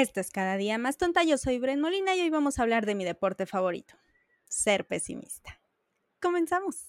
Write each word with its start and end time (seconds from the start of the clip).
Esto 0.00 0.18
es 0.20 0.30
cada 0.30 0.56
día 0.56 0.78
más 0.78 0.96
tonta. 0.96 1.24
Yo 1.24 1.36
soy 1.36 1.58
Bren 1.58 1.78
Molina 1.78 2.16
y 2.16 2.22
hoy 2.22 2.30
vamos 2.30 2.58
a 2.58 2.62
hablar 2.62 2.86
de 2.86 2.94
mi 2.94 3.04
deporte 3.04 3.44
favorito, 3.44 3.96
ser 4.48 4.86
pesimista. 4.86 5.60
Comenzamos. 6.22 6.86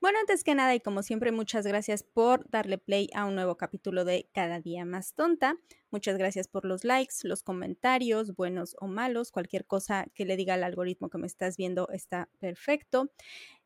Bueno, 0.00 0.20
antes 0.20 0.44
que 0.44 0.54
nada 0.54 0.72
y 0.76 0.78
como 0.78 1.02
siempre, 1.02 1.32
muchas 1.32 1.66
gracias 1.66 2.04
por 2.04 2.48
darle 2.48 2.78
play 2.78 3.10
a 3.14 3.24
un 3.24 3.34
nuevo 3.34 3.56
capítulo 3.56 4.04
de 4.04 4.30
Cada 4.32 4.60
día 4.60 4.84
más 4.84 5.14
tonta. 5.14 5.56
Muchas 5.90 6.18
gracias 6.18 6.46
por 6.46 6.64
los 6.64 6.84
likes, 6.84 7.14
los 7.24 7.42
comentarios, 7.42 8.36
buenos 8.36 8.76
o 8.78 8.86
malos. 8.86 9.32
Cualquier 9.32 9.66
cosa 9.66 10.06
que 10.14 10.24
le 10.24 10.36
diga 10.36 10.54
al 10.54 10.62
algoritmo 10.62 11.10
que 11.10 11.18
me 11.18 11.26
estás 11.26 11.56
viendo 11.56 11.88
está 11.90 12.28
perfecto. 12.38 13.10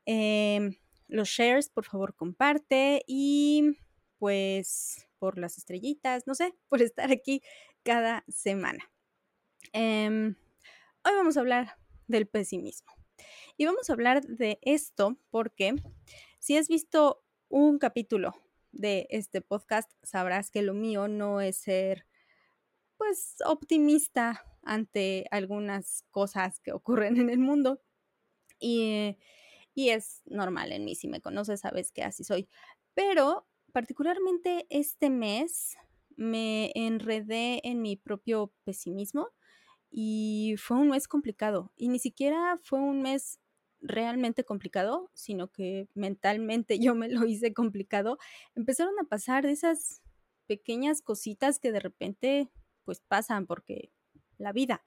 Eh, 0.06 0.78
los 1.08 1.28
shares, 1.28 1.68
por 1.68 1.84
favor, 1.84 2.14
comparte 2.14 3.02
y 3.06 3.76
pues 4.18 5.06
por 5.18 5.38
las 5.38 5.58
estrellitas, 5.58 6.26
no 6.26 6.34
sé, 6.34 6.54
por 6.68 6.82
estar 6.82 7.10
aquí 7.10 7.42
cada 7.82 8.24
semana. 8.28 8.90
Em, 9.72 10.36
hoy 11.04 11.12
vamos 11.14 11.36
a 11.36 11.40
hablar 11.40 11.76
del 12.06 12.26
pesimismo. 12.26 12.92
Y 13.56 13.66
vamos 13.66 13.88
a 13.88 13.92
hablar 13.92 14.22
de 14.22 14.58
esto 14.62 15.18
porque 15.30 15.74
si 16.38 16.56
has 16.56 16.68
visto 16.68 17.24
un 17.48 17.78
capítulo 17.78 18.34
de 18.72 19.06
este 19.10 19.40
podcast, 19.40 19.90
sabrás 20.02 20.50
que 20.50 20.62
lo 20.62 20.74
mío 20.74 21.08
no 21.08 21.40
es 21.40 21.56
ser 21.56 22.06
pues 22.96 23.36
optimista 23.46 24.44
ante 24.62 25.26
algunas 25.30 26.04
cosas 26.10 26.60
que 26.60 26.72
ocurren 26.72 27.18
en 27.18 27.30
el 27.30 27.38
mundo. 27.38 27.80
Y 28.58 29.18
y 29.74 29.90
es 29.90 30.22
normal 30.26 30.72
en 30.72 30.84
mí, 30.84 30.94
si 30.94 31.08
me 31.08 31.20
conoces 31.20 31.60
sabes 31.60 31.92
que 31.92 32.02
así 32.02 32.24
soy. 32.24 32.48
Pero 32.94 33.46
particularmente 33.72 34.66
este 34.70 35.10
mes 35.10 35.76
me 36.16 36.70
enredé 36.74 37.60
en 37.64 37.82
mi 37.82 37.96
propio 37.96 38.52
pesimismo 38.64 39.28
y 39.90 40.54
fue 40.58 40.76
un 40.76 40.90
mes 40.90 41.08
complicado. 41.08 41.72
Y 41.76 41.88
ni 41.88 41.98
siquiera 41.98 42.58
fue 42.62 42.80
un 42.80 43.02
mes 43.02 43.40
realmente 43.80 44.44
complicado, 44.44 45.10
sino 45.14 45.48
que 45.48 45.88
mentalmente 45.94 46.78
yo 46.80 46.94
me 46.94 47.08
lo 47.08 47.26
hice 47.26 47.52
complicado. 47.52 48.18
Empezaron 48.54 48.94
a 49.00 49.04
pasar 49.04 49.46
esas 49.46 50.02
pequeñas 50.46 51.02
cositas 51.02 51.58
que 51.58 51.72
de 51.72 51.80
repente 51.80 52.50
pues 52.84 53.00
pasan 53.00 53.46
porque 53.46 53.90
la 54.38 54.52
vida. 54.52 54.84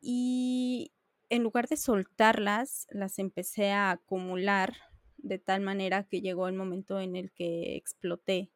Y, 0.00 0.92
en 1.28 1.42
lugar 1.42 1.68
de 1.68 1.76
soltarlas, 1.76 2.86
las 2.90 3.18
empecé 3.18 3.72
a 3.72 3.90
acumular 3.90 4.74
de 5.16 5.38
tal 5.38 5.60
manera 5.60 6.04
que 6.04 6.20
llegó 6.20 6.48
el 6.48 6.54
momento 6.54 7.00
en 7.00 7.16
el 7.16 7.32
que 7.32 7.76
exploté 7.76 8.52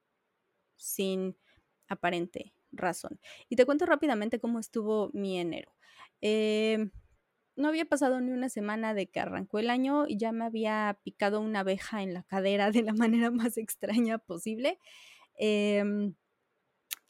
sin 0.76 1.36
aparente 1.88 2.54
razón. 2.72 3.20
Y 3.48 3.56
te 3.56 3.66
cuento 3.66 3.86
rápidamente 3.86 4.40
cómo 4.40 4.58
estuvo 4.58 5.10
mi 5.12 5.38
enero. 5.38 5.72
Em, 6.20 6.90
no 7.56 7.68
había 7.68 7.84
pasado 7.86 8.20
ni 8.20 8.32
una 8.32 8.48
semana 8.48 8.94
de 8.94 9.08
que 9.08 9.20
arrancó 9.20 9.58
el 9.58 9.70
año 9.70 10.06
y 10.06 10.16
ya 10.16 10.32
me 10.32 10.44
había 10.44 10.98
picado 11.02 11.40
una 11.40 11.60
abeja 11.60 12.02
en 12.02 12.14
la 12.14 12.22
cadera 12.22 12.70
de 12.70 12.82
la 12.82 12.92
manera 12.94 13.30
más 13.30 13.58
extraña 13.58 14.18
posible. 14.18 14.78
Em, 15.34 16.14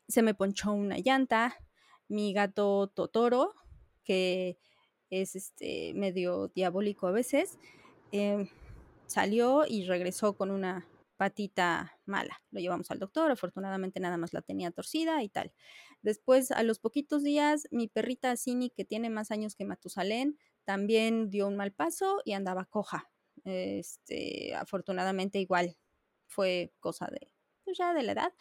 se 0.08 0.22
me 0.22 0.34
ponchó 0.34 0.72
una 0.72 0.98
llanta. 0.98 1.56
Mi 2.08 2.32
gato 2.32 2.88
Totoro, 2.88 3.54
que 4.02 4.58
es 5.10 5.36
este, 5.36 5.92
medio 5.94 6.48
diabólico 6.48 7.06
a 7.06 7.12
veces, 7.12 7.58
em, 8.12 8.48
salió 9.06 9.64
y 9.66 9.84
regresó 9.84 10.36
con 10.36 10.50
una 10.50 10.86
patita 11.16 11.98
mala. 12.06 12.42
Lo 12.50 12.60
llevamos 12.60 12.90
al 12.90 12.98
doctor, 12.98 13.30
afortunadamente 13.30 14.00
nada 14.00 14.16
más 14.16 14.32
la 14.32 14.40
tenía 14.40 14.70
torcida 14.70 15.22
y 15.22 15.28
tal. 15.28 15.52
Después, 16.00 16.50
a 16.50 16.62
los 16.62 16.78
poquitos 16.78 17.22
días, 17.22 17.68
mi 17.70 17.88
perrita 17.88 18.34
Cini, 18.36 18.70
que 18.70 18.86
tiene 18.86 19.10
más 19.10 19.30
años 19.30 19.54
que 19.54 19.66
Matusalén, 19.66 20.38
también 20.64 21.28
dio 21.28 21.46
un 21.46 21.56
mal 21.56 21.72
paso 21.72 22.22
y 22.24 22.32
andaba 22.32 22.64
coja. 22.64 23.10
Este, 23.44 24.54
afortunadamente 24.54 25.38
igual 25.38 25.76
fue 26.26 26.72
cosa 26.80 27.06
de, 27.08 27.30
pues 27.64 27.76
ya 27.76 27.92
de 27.92 28.02
la 28.02 28.12
edad. 28.12 28.32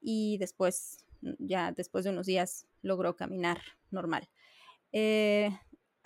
Y 0.00 0.36
después, 0.38 0.98
ya 1.38 1.72
después 1.72 2.04
de 2.04 2.10
unos 2.10 2.26
días, 2.26 2.66
logró 2.82 3.16
caminar 3.16 3.62
normal. 3.90 4.28
Eh, 4.92 5.50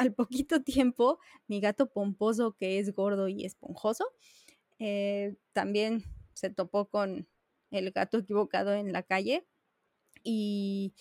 al 0.01 0.15
poquito 0.15 0.63
tiempo, 0.63 1.19
mi 1.47 1.61
gato 1.61 1.91
pomposo, 1.91 2.57
que 2.57 2.79
es 2.79 2.95
gordo 2.95 3.29
y 3.29 3.45
esponjoso, 3.45 4.07
eh, 4.79 5.37
también 5.53 6.05
se 6.33 6.49
topó 6.49 6.89
con 6.89 7.29
el 7.71 7.91
gato 7.91 8.19
equivocado 8.19 8.73
en 8.73 8.95
la 8.95 9.03
calle 9.03 9.47
y 10.25 10.95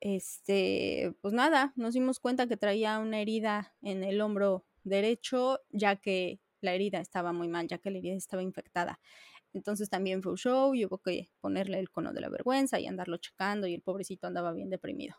este, 0.00 1.14
pues 1.20 1.34
nada, 1.34 1.74
nos 1.76 1.92
dimos 1.92 2.18
cuenta 2.18 2.46
que 2.46 2.56
traía 2.56 2.98
una 2.98 3.20
herida 3.20 3.74
en 3.82 4.02
el 4.02 4.22
hombro 4.22 4.64
derecho, 4.84 5.60
ya 5.70 5.96
que 5.96 6.40
la 6.62 6.72
herida 6.72 7.00
estaba 7.00 7.34
muy 7.34 7.48
mal, 7.48 7.68
ya 7.68 7.76
que 7.76 7.90
la 7.90 7.98
herida 7.98 8.14
estaba 8.14 8.42
infectada. 8.42 9.00
Entonces 9.52 9.90
también 9.90 10.22
fue 10.22 10.32
un 10.32 10.38
show 10.38 10.74
y 10.74 10.86
hubo 10.86 10.96
que 10.98 11.28
ponerle 11.40 11.78
el 11.78 11.90
cono 11.90 12.14
de 12.14 12.22
la 12.22 12.30
vergüenza 12.30 12.80
y 12.80 12.86
andarlo 12.86 13.18
checando 13.18 13.66
y 13.66 13.74
el 13.74 13.82
pobrecito 13.82 14.26
andaba 14.26 14.52
bien 14.54 14.70
deprimido 14.70 15.16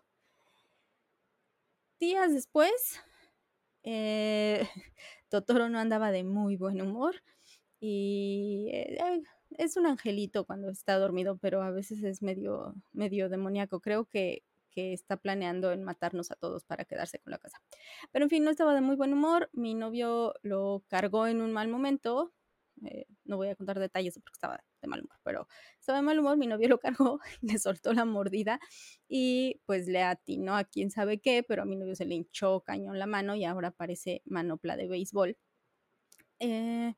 días 1.99 2.33
después, 2.33 2.99
eh, 3.83 4.59
Totoro 5.29 5.69
no 5.69 5.79
andaba 5.79 6.11
de 6.11 6.23
muy 6.23 6.57
buen 6.57 6.81
humor 6.81 7.15
y 7.79 8.69
eh, 8.71 9.23
es 9.51 9.77
un 9.77 9.85
angelito 9.85 10.45
cuando 10.45 10.69
está 10.69 10.97
dormido, 10.97 11.37
pero 11.37 11.61
a 11.61 11.71
veces 11.71 12.03
es 12.03 12.21
medio, 12.21 12.75
medio 12.93 13.29
demoníaco. 13.29 13.79
Creo 13.79 14.05
que, 14.05 14.43
que 14.71 14.93
está 14.93 15.17
planeando 15.17 15.71
en 15.71 15.83
matarnos 15.83 16.31
a 16.31 16.35
todos 16.35 16.65
para 16.65 16.85
quedarse 16.85 17.19
con 17.19 17.31
la 17.31 17.37
casa. 17.37 17.59
Pero 18.11 18.25
en 18.25 18.29
fin, 18.29 18.43
no 18.43 18.51
estaba 18.51 18.75
de 18.75 18.81
muy 18.81 18.95
buen 18.95 19.13
humor. 19.13 19.49
Mi 19.53 19.73
novio 19.73 20.33
lo 20.41 20.83
cargó 20.87 21.27
en 21.27 21.41
un 21.41 21.53
mal 21.53 21.69
momento. 21.69 22.33
Eh, 22.83 23.05
no 23.23 23.37
voy 23.37 23.47
a 23.49 23.55
contar 23.55 23.79
detalles 23.79 24.15
porque 24.15 24.33
estaba 24.33 24.63
de 24.81 24.87
mal 24.87 24.99
humor, 25.01 25.17
pero 25.23 25.47
estaba 25.79 25.99
de 25.99 26.03
mal 26.05 26.19
humor, 26.19 26.37
mi 26.37 26.47
novio 26.47 26.67
lo 26.67 26.79
cargó, 26.79 27.19
le 27.41 27.57
soltó 27.59 27.93
la 27.93 28.05
mordida 28.05 28.59
y 29.07 29.61
pues 29.65 29.87
le 29.87 30.03
atinó 30.03 30.57
a 30.57 30.65
quién 30.65 30.91
sabe 30.91 31.19
qué, 31.21 31.43
pero 31.43 31.63
a 31.63 31.65
mi 31.65 31.75
novio 31.77 31.95
se 31.95 32.05
le 32.05 32.15
hinchó 32.15 32.61
cañón 32.61 32.99
la 32.99 33.07
mano 33.07 33.35
y 33.35 33.45
ahora 33.45 33.71
parece 33.71 34.21
manopla 34.25 34.75
de 34.77 34.87
béisbol. 34.87 35.37
Eh, 36.39 36.93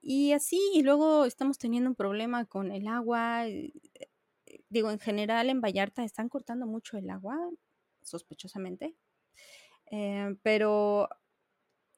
y 0.00 0.32
así, 0.32 0.60
y 0.74 0.82
luego 0.82 1.24
estamos 1.26 1.58
teniendo 1.58 1.90
un 1.90 1.96
problema 1.96 2.46
con 2.46 2.72
el 2.72 2.88
agua. 2.88 3.46
Eh, 3.48 3.72
digo, 4.68 4.90
en 4.90 5.00
general 5.00 5.50
en 5.50 5.60
Vallarta 5.60 6.04
están 6.04 6.28
cortando 6.28 6.66
mucho 6.66 6.96
el 6.98 7.10
agua, 7.10 7.38
sospechosamente. 8.02 8.96
pero 10.42 11.08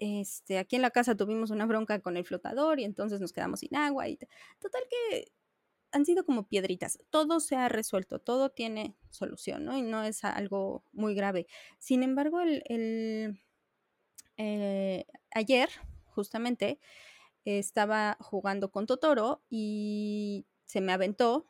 este, 0.01 0.59
aquí 0.59 0.77
en 0.77 0.83
la 0.83 0.91
casa 0.91 1.15
tuvimos 1.15 1.51
una 1.51 1.67
bronca 1.67 2.01
con 2.01 2.17
el 2.17 2.25
flotador 2.25 2.81
y 2.81 2.85
entonces 2.85 3.21
nos 3.21 3.33
quedamos 3.35 3.61
sin 3.61 3.77
agua 3.77 4.09
y 4.09 4.17
total 4.17 4.83
que 4.89 5.31
han 5.93 6.07
sido 6.07 6.25
como 6.25 6.49
piedritas. 6.49 6.99
Todo 7.11 7.39
se 7.39 7.57
ha 7.57 7.69
resuelto, 7.69 8.19
todo 8.19 8.51
tiene 8.51 8.97
solución, 9.11 9.65
¿no? 9.67 9.77
Y 9.77 9.83
no 9.83 10.03
es 10.03 10.25
algo 10.25 10.85
muy 10.93 11.15
grave. 11.15 11.47
Sin 11.79 12.03
embargo, 12.03 12.41
el, 12.41 13.39
eh, 14.39 15.05
ayer, 15.35 15.69
justamente, 16.07 16.81
estaba 17.45 18.17
jugando 18.21 18.71
con 18.71 18.87
Totoro 18.87 19.43
y 19.51 20.47
se 20.65 20.81
me 20.81 20.93
aventó, 20.93 21.47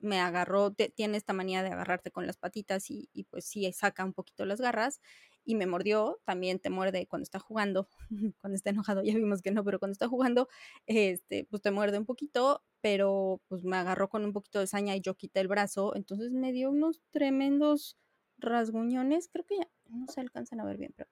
me 0.00 0.18
agarró, 0.18 0.72
tiene 0.72 1.18
esta 1.18 1.34
manía 1.34 1.62
de 1.62 1.70
agarrarte 1.70 2.10
con 2.10 2.26
las 2.26 2.38
patitas 2.38 2.90
y, 2.90 3.10
y 3.12 3.24
pues 3.24 3.44
sí, 3.44 3.70
saca 3.72 4.04
un 4.04 4.14
poquito 4.14 4.46
las 4.46 4.60
garras 4.60 5.00
y 5.44 5.54
me 5.54 5.66
mordió, 5.66 6.20
también 6.24 6.58
te 6.58 6.70
muerde 6.70 7.06
cuando 7.06 7.24
está 7.24 7.38
jugando, 7.38 7.88
cuando 8.40 8.56
está 8.56 8.70
enojado, 8.70 9.02
ya 9.02 9.14
vimos 9.14 9.42
que 9.42 9.50
no, 9.50 9.64
pero 9.64 9.78
cuando 9.78 9.92
está 9.92 10.08
jugando, 10.08 10.48
este, 10.86 11.44
pues 11.50 11.62
te 11.62 11.70
muerde 11.70 11.98
un 11.98 12.06
poquito, 12.06 12.62
pero 12.80 13.40
pues 13.48 13.64
me 13.64 13.76
agarró 13.76 14.08
con 14.08 14.24
un 14.24 14.32
poquito 14.32 14.60
de 14.60 14.66
saña 14.66 14.96
y 14.96 15.00
yo 15.00 15.14
quité 15.14 15.40
el 15.40 15.48
brazo, 15.48 15.94
entonces 15.96 16.32
me 16.32 16.52
dio 16.52 16.70
unos 16.70 17.00
tremendos 17.10 17.96
rasguñones, 18.38 19.28
creo 19.28 19.44
que 19.44 19.56
ya 19.58 19.68
no 19.88 20.06
se 20.08 20.20
alcanzan 20.20 20.60
a 20.60 20.64
ver 20.64 20.78
bien, 20.78 20.92
pero 20.96 21.10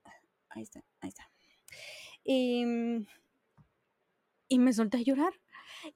ahí 0.50 0.62
está, 0.62 0.84
ahí 1.00 1.08
está. 1.08 1.30
Y, 2.24 2.64
mm, 2.64 3.06
y 4.48 4.58
me 4.58 4.72
solté 4.72 4.98
a 4.98 5.02
llorar. 5.02 5.32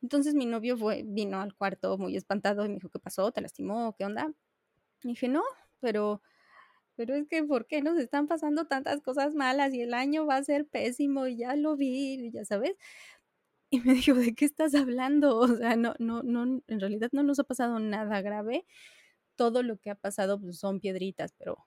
Entonces 0.00 0.34
mi 0.34 0.46
novio 0.46 0.76
fue, 0.76 1.02
vino 1.04 1.40
al 1.40 1.54
cuarto 1.54 1.98
muy 1.98 2.16
espantado 2.16 2.64
y 2.64 2.68
me 2.68 2.76
dijo, 2.76 2.88
¿qué 2.88 2.98
pasó? 2.98 3.32
¿Te 3.32 3.40
lastimó? 3.40 3.94
¿Qué 3.98 4.04
onda? 4.04 4.32
Y 5.02 5.08
dije, 5.08 5.28
no, 5.28 5.42
pero 5.80 6.22
pero 6.96 7.14
es 7.14 7.26
que, 7.28 7.44
¿por 7.44 7.66
qué 7.66 7.82
nos 7.82 7.98
están 7.98 8.26
pasando 8.26 8.66
tantas 8.66 9.00
cosas 9.02 9.34
malas 9.34 9.74
y 9.74 9.82
el 9.82 9.94
año 9.94 10.26
va 10.26 10.36
a 10.36 10.44
ser 10.44 10.66
pésimo 10.66 11.26
y 11.26 11.36
ya 11.36 11.56
lo 11.56 11.76
vi, 11.76 12.30
ya 12.32 12.44
sabes? 12.44 12.76
Y 13.70 13.80
me 13.80 13.94
dijo, 14.08 14.14
¿de 14.14 14.34
qué 14.34 14.44
estás 14.44 14.74
hablando? 14.74 15.38
O 15.38 15.48
sea, 15.48 15.76
no, 15.76 15.94
no, 15.98 16.22
no, 16.22 16.62
en 16.66 16.80
realidad 16.80 17.10
no 17.12 17.22
nos 17.22 17.38
ha 17.40 17.44
pasado 17.44 17.78
nada 17.80 18.20
grave. 18.22 18.66
Todo 19.36 19.62
lo 19.62 19.78
que 19.78 19.90
ha 19.90 19.96
pasado 19.96 20.40
pues, 20.40 20.58
son 20.58 20.80
piedritas, 20.80 21.32
pero 21.38 21.66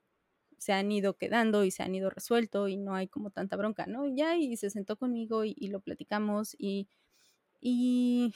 se 0.57 0.74
han 0.74 0.91
ido 0.91 1.18
quedando 1.18 1.65
y 1.65 1.71
se 1.71 1.83
han 1.83 1.95
ido 1.95 2.09
resuelto 2.09 2.68
y 2.68 2.77
no 2.77 2.95
hay 2.95 3.07
como 3.07 3.31
tanta 3.31 3.57
bronca, 3.57 3.88
¿no? 3.88 4.06
Y 4.06 4.15
ya, 4.15 4.38
y 4.38 4.57
se 4.57 4.69
sentó 4.69 4.97
conmigo 4.97 5.44
y, 5.45 5.56
lo 5.68 5.81
platicamos 5.81 6.56
y, 6.57 6.88
y 7.62 8.33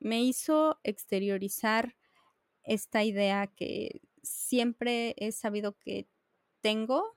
me 0.00 0.22
hizo 0.22 0.80
exteriorizar 0.84 1.96
esta 2.64 3.04
idea 3.04 3.46
que 3.46 4.02
siempre 4.22 5.14
he 5.18 5.32
sabido 5.32 5.76
que 5.78 6.08
tengo, 6.60 7.16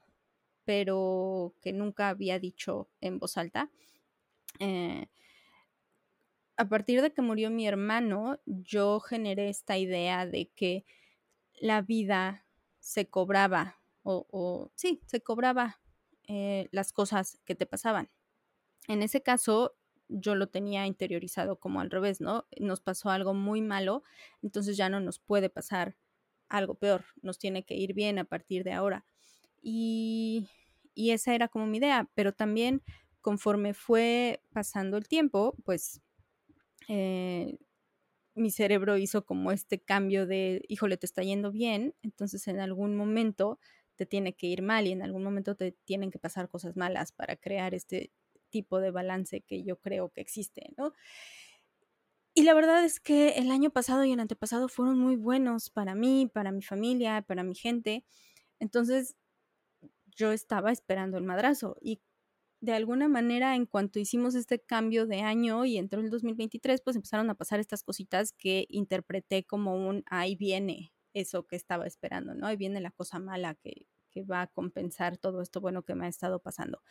pero 0.66 1.56
que 1.62 1.74
nunca 1.74 2.10
había 2.10 2.40
dicho 2.40 2.90
en 3.02 3.20
voz 3.20 3.38
alta. 3.38 3.70
Eh, 4.60 5.08
a 6.58 6.70
partir 6.70 7.02
de 7.02 7.14
que 7.14 7.22
murió 7.22 7.50
mi 7.50 7.68
hermano, 7.68 8.40
yo 8.46 9.00
generé 9.00 9.50
esta 9.50 9.78
idea 9.78 10.26
de 10.26 10.50
que 10.56 10.86
la 11.60 11.82
vida 11.82 12.46
se 12.80 13.10
cobraba, 13.10 13.80
o, 14.04 14.72
sí, 14.76 15.02
se 15.06 15.22
cobraba 15.22 15.80
eh, 16.28 16.68
las 16.72 16.92
cosas 16.94 17.40
que 17.46 17.56
te 17.56 17.66
pasaban. 17.66 18.10
En 18.88 19.02
ese 19.02 19.22
caso, 19.22 19.76
yo 20.10 20.36
lo 20.36 20.48
tenía 20.48 20.86
interiorizado 20.86 21.60
como 21.60 21.80
al 21.80 21.90
revés, 21.90 22.22
¿no? 22.22 22.46
Nos 22.60 22.82
pasó 22.82 23.10
algo 23.10 23.34
muy 23.34 23.62
malo, 23.62 24.04
entonces 24.42 24.78
ya 24.78 24.90
no 24.90 25.00
nos 25.00 25.20
puede 25.20 25.50
pasar 25.50 25.96
algo 26.54 26.76
peor, 26.76 27.06
nos 27.22 27.40
tiene 27.40 27.64
que 27.64 27.76
ir 27.76 27.94
bien 27.94 28.20
a 28.20 28.26
partir 28.26 28.64
de 28.64 28.74
ahora. 28.74 29.06
Y, 29.62 30.50
y 30.94 31.12
esa 31.12 31.36
era 31.36 31.48
como 31.50 31.68
mi 31.68 31.78
idea, 31.78 32.10
pero 32.16 32.34
también 32.34 32.84
conforme 33.22 33.74
fue 33.74 34.42
pasando 34.54 34.98
el 34.98 35.08
tiempo, 35.08 35.56
pues 35.66 36.02
eh, 36.90 37.58
mi 38.36 38.52
cerebro 38.52 38.98
hizo 38.98 39.26
como 39.26 39.52
este 39.52 39.80
cambio 39.82 40.26
de, 40.28 40.64
híjole, 40.68 40.98
te 40.98 41.06
está 41.06 41.24
yendo 41.24 41.52
bien, 41.52 41.96
entonces 42.02 42.48
en 42.48 42.60
algún 42.60 42.96
momento 42.96 43.60
te 43.96 44.06
tiene 44.06 44.34
que 44.34 44.48
ir 44.48 44.62
mal 44.64 44.88
y 44.88 44.92
en 44.92 45.04
algún 45.04 45.24
momento 45.24 45.56
te 45.56 45.72
tienen 45.86 46.12
que 46.12 46.20
pasar 46.20 46.50
cosas 46.50 46.76
malas 46.76 47.12
para 47.12 47.36
crear 47.36 47.76
este 47.76 48.12
tipo 48.50 48.80
de 48.80 48.92
balance 48.92 49.42
que 49.42 49.64
yo 49.64 49.80
creo 49.80 50.10
que 50.10 50.22
existe, 50.22 50.74
¿no? 50.78 50.94
Y 52.36 52.44
la 52.44 52.54
verdad 52.56 52.84
es 52.84 53.00
que 53.00 53.30
el 53.32 53.52
año 53.52 53.70
pasado 53.70 54.04
y 54.06 54.12
el 54.12 54.20
antepasado 54.20 54.68
fueron 54.68 54.98
muy 54.98 55.16
buenos 55.16 55.70
para 55.70 55.94
mí, 55.94 56.30
para 56.34 56.52
mi 56.52 56.64
familia, 56.64 57.22
para 57.22 57.44
mi 57.44 57.54
gente. 57.56 58.06
Entonces, 58.60 59.16
yo 60.16 60.32
estaba 60.32 60.72
esperando 60.72 61.18
el 61.18 61.24
madrazo 61.24 61.78
y 61.82 62.02
de 62.62 62.74
alguna 62.74 63.10
manera 63.10 63.56
en 63.56 63.66
cuanto 63.66 64.00
hicimos 64.00 64.36
este 64.36 64.60
cambio 64.60 65.06
de 65.06 65.22
año 65.22 65.66
y 65.66 65.78
entró 65.78 66.00
el 66.02 66.10
2023, 66.10 66.82
pues 66.82 66.96
empezaron 66.96 67.30
a 67.30 67.36
pasar 67.36 67.60
estas 67.60 67.84
cositas 67.84 68.32
que 68.34 68.66
interpreté 68.70 69.44
como 69.46 69.76
un 69.76 70.04
ahí 70.10 70.36
viene 70.36 70.94
eso 71.14 71.46
que 71.46 71.56
estaba 71.58 71.86
esperando, 71.88 72.34
¿no? 72.36 72.48
Ahí 72.48 72.56
viene 72.58 72.82
la 72.82 72.92
cosa 72.92 73.20
mala 73.20 73.56
que, 73.56 73.86
que 74.12 74.24
va 74.24 74.44
a 74.44 74.48
compensar 74.48 75.18
todo 75.18 75.42
esto 75.42 75.62
bueno 75.62 75.84
que 75.84 75.96
me 75.96 76.06
ha 76.06 76.10
estado 76.10 76.40
pasando. 76.42 76.82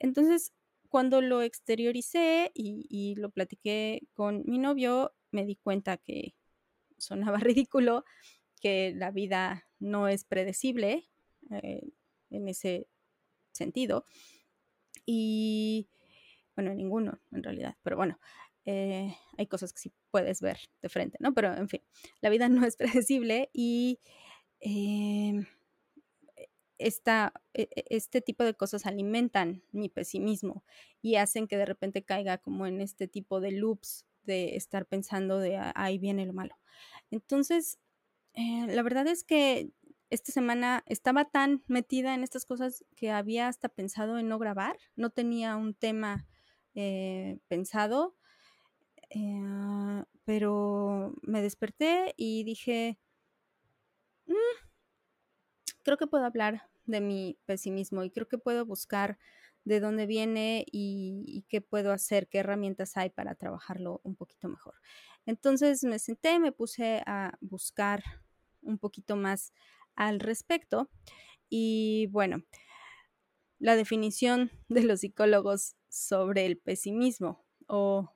Entonces, 0.00 0.52
cuando 0.86 1.20
lo 1.20 1.42
exterioricé 1.42 2.50
y, 2.54 3.14
lo 3.16 3.30
platiqué 3.30 4.02
con 4.14 4.42
mi 4.46 4.58
novio, 4.58 5.14
me 5.30 5.44
di 5.44 5.56
cuenta 5.56 5.96
que 5.96 6.34
sonaba 6.98 7.38
ridículo, 7.40 8.04
que 8.60 8.92
la 8.94 9.10
vida 9.10 9.66
no 9.78 10.08
es 10.08 10.24
predecible 10.24 11.08
eh, 11.50 11.82
en 12.30 12.48
ese 12.48 12.88
sentido 13.52 14.04
y 15.04 15.88
bueno, 16.56 16.74
ninguno 16.74 17.20
en 17.32 17.42
realidad, 17.42 17.76
pero 17.82 17.96
bueno, 17.96 18.18
eh, 18.64 19.14
hay 19.38 19.46
cosas 19.46 19.72
que 19.72 19.78
sí 19.78 19.92
puedes 20.10 20.40
ver 20.40 20.58
de 20.82 20.88
frente, 20.88 21.18
¿no? 21.20 21.32
Pero 21.34 21.54
en 21.54 21.68
fin, 21.68 21.82
la 22.20 22.30
vida 22.30 22.48
no 22.48 22.66
es 22.66 22.76
predecible 23.06 23.50
y 23.52 24.00
em, 24.60 25.46
esta, 26.78 27.32
e, 27.54 27.68
e, 27.74 27.84
este 27.90 28.20
tipo 28.20 28.44
de 28.44 28.54
cosas 28.54 28.86
alimentan 28.86 29.62
mi 29.72 29.88
pesimismo 29.88 30.64
y 31.02 31.16
hacen 31.16 31.48
que 31.48 31.56
de 31.56 31.66
repente 31.66 32.04
caiga 32.04 32.38
como 32.38 32.66
en 32.66 32.80
este 32.80 33.08
tipo 33.08 33.40
de 33.40 33.52
loops 33.52 34.06
de 34.24 34.56
estar 34.56 34.86
pensando 34.86 35.38
de 35.38 35.56
ah, 35.56 35.72
ahí 35.76 35.98
viene 35.98 36.26
lo 36.26 36.32
malo. 36.32 36.56
Entonces, 37.10 37.78
eh, 38.34 38.66
la 38.68 38.82
verdad 38.82 39.06
es 39.06 39.24
que 39.24 39.70
esta 40.10 40.32
semana 40.32 40.84
estaba 40.86 41.24
tan 41.24 41.64
metida 41.66 42.14
en 42.14 42.22
estas 42.22 42.44
cosas 42.44 42.84
que 42.94 43.10
había 43.10 43.48
hasta 43.48 43.68
pensado 43.68 44.18
en 44.18 44.28
no 44.28 44.38
grabar, 44.38 44.76
no 44.94 45.10
tenía 45.10 45.56
un 45.56 45.74
tema 45.74 46.28
eh, 46.74 47.38
pensado, 47.48 48.16
eh, 49.10 50.04
pero 50.24 51.14
me 51.22 51.42
desperté 51.42 52.14
y 52.16 52.44
dije, 52.44 52.98
mm, 54.26 54.65
creo 55.86 55.96
que 55.96 56.08
puedo 56.08 56.24
hablar 56.24 56.68
de 56.86 57.00
mi 57.00 57.38
pesimismo 57.46 58.02
y 58.02 58.10
creo 58.10 58.26
que 58.26 58.38
puedo 58.38 58.66
buscar 58.66 59.20
de 59.62 59.78
dónde 59.78 60.06
viene 60.06 60.66
y, 60.72 61.46
qué 61.48 61.60
puedo 61.60 61.92
hacer, 61.92 62.26
qué 62.26 62.38
herramientas 62.38 62.96
hay 62.96 63.08
para 63.10 63.36
trabajarlo 63.36 64.00
un 64.02 64.16
poquito 64.16 64.48
mejor. 64.48 64.74
Entonces 65.26 65.84
me 65.84 66.00
senté, 66.00 66.40
me 66.40 66.50
puse 66.50 67.04
a 67.06 67.38
buscar 67.40 68.02
un 68.62 68.78
poquito 68.80 69.14
más 69.14 69.52
al 69.94 70.18
respecto. 70.18 70.90
Y 71.48 72.08
bueno, 72.08 72.42
la 73.60 73.76
definición 73.76 74.50
de 74.68 74.82
los 74.82 75.00
psicólogos 75.00 75.76
sobre 75.88 76.46
el 76.46 76.58
pesimismo 76.58 77.46
o 77.68 78.12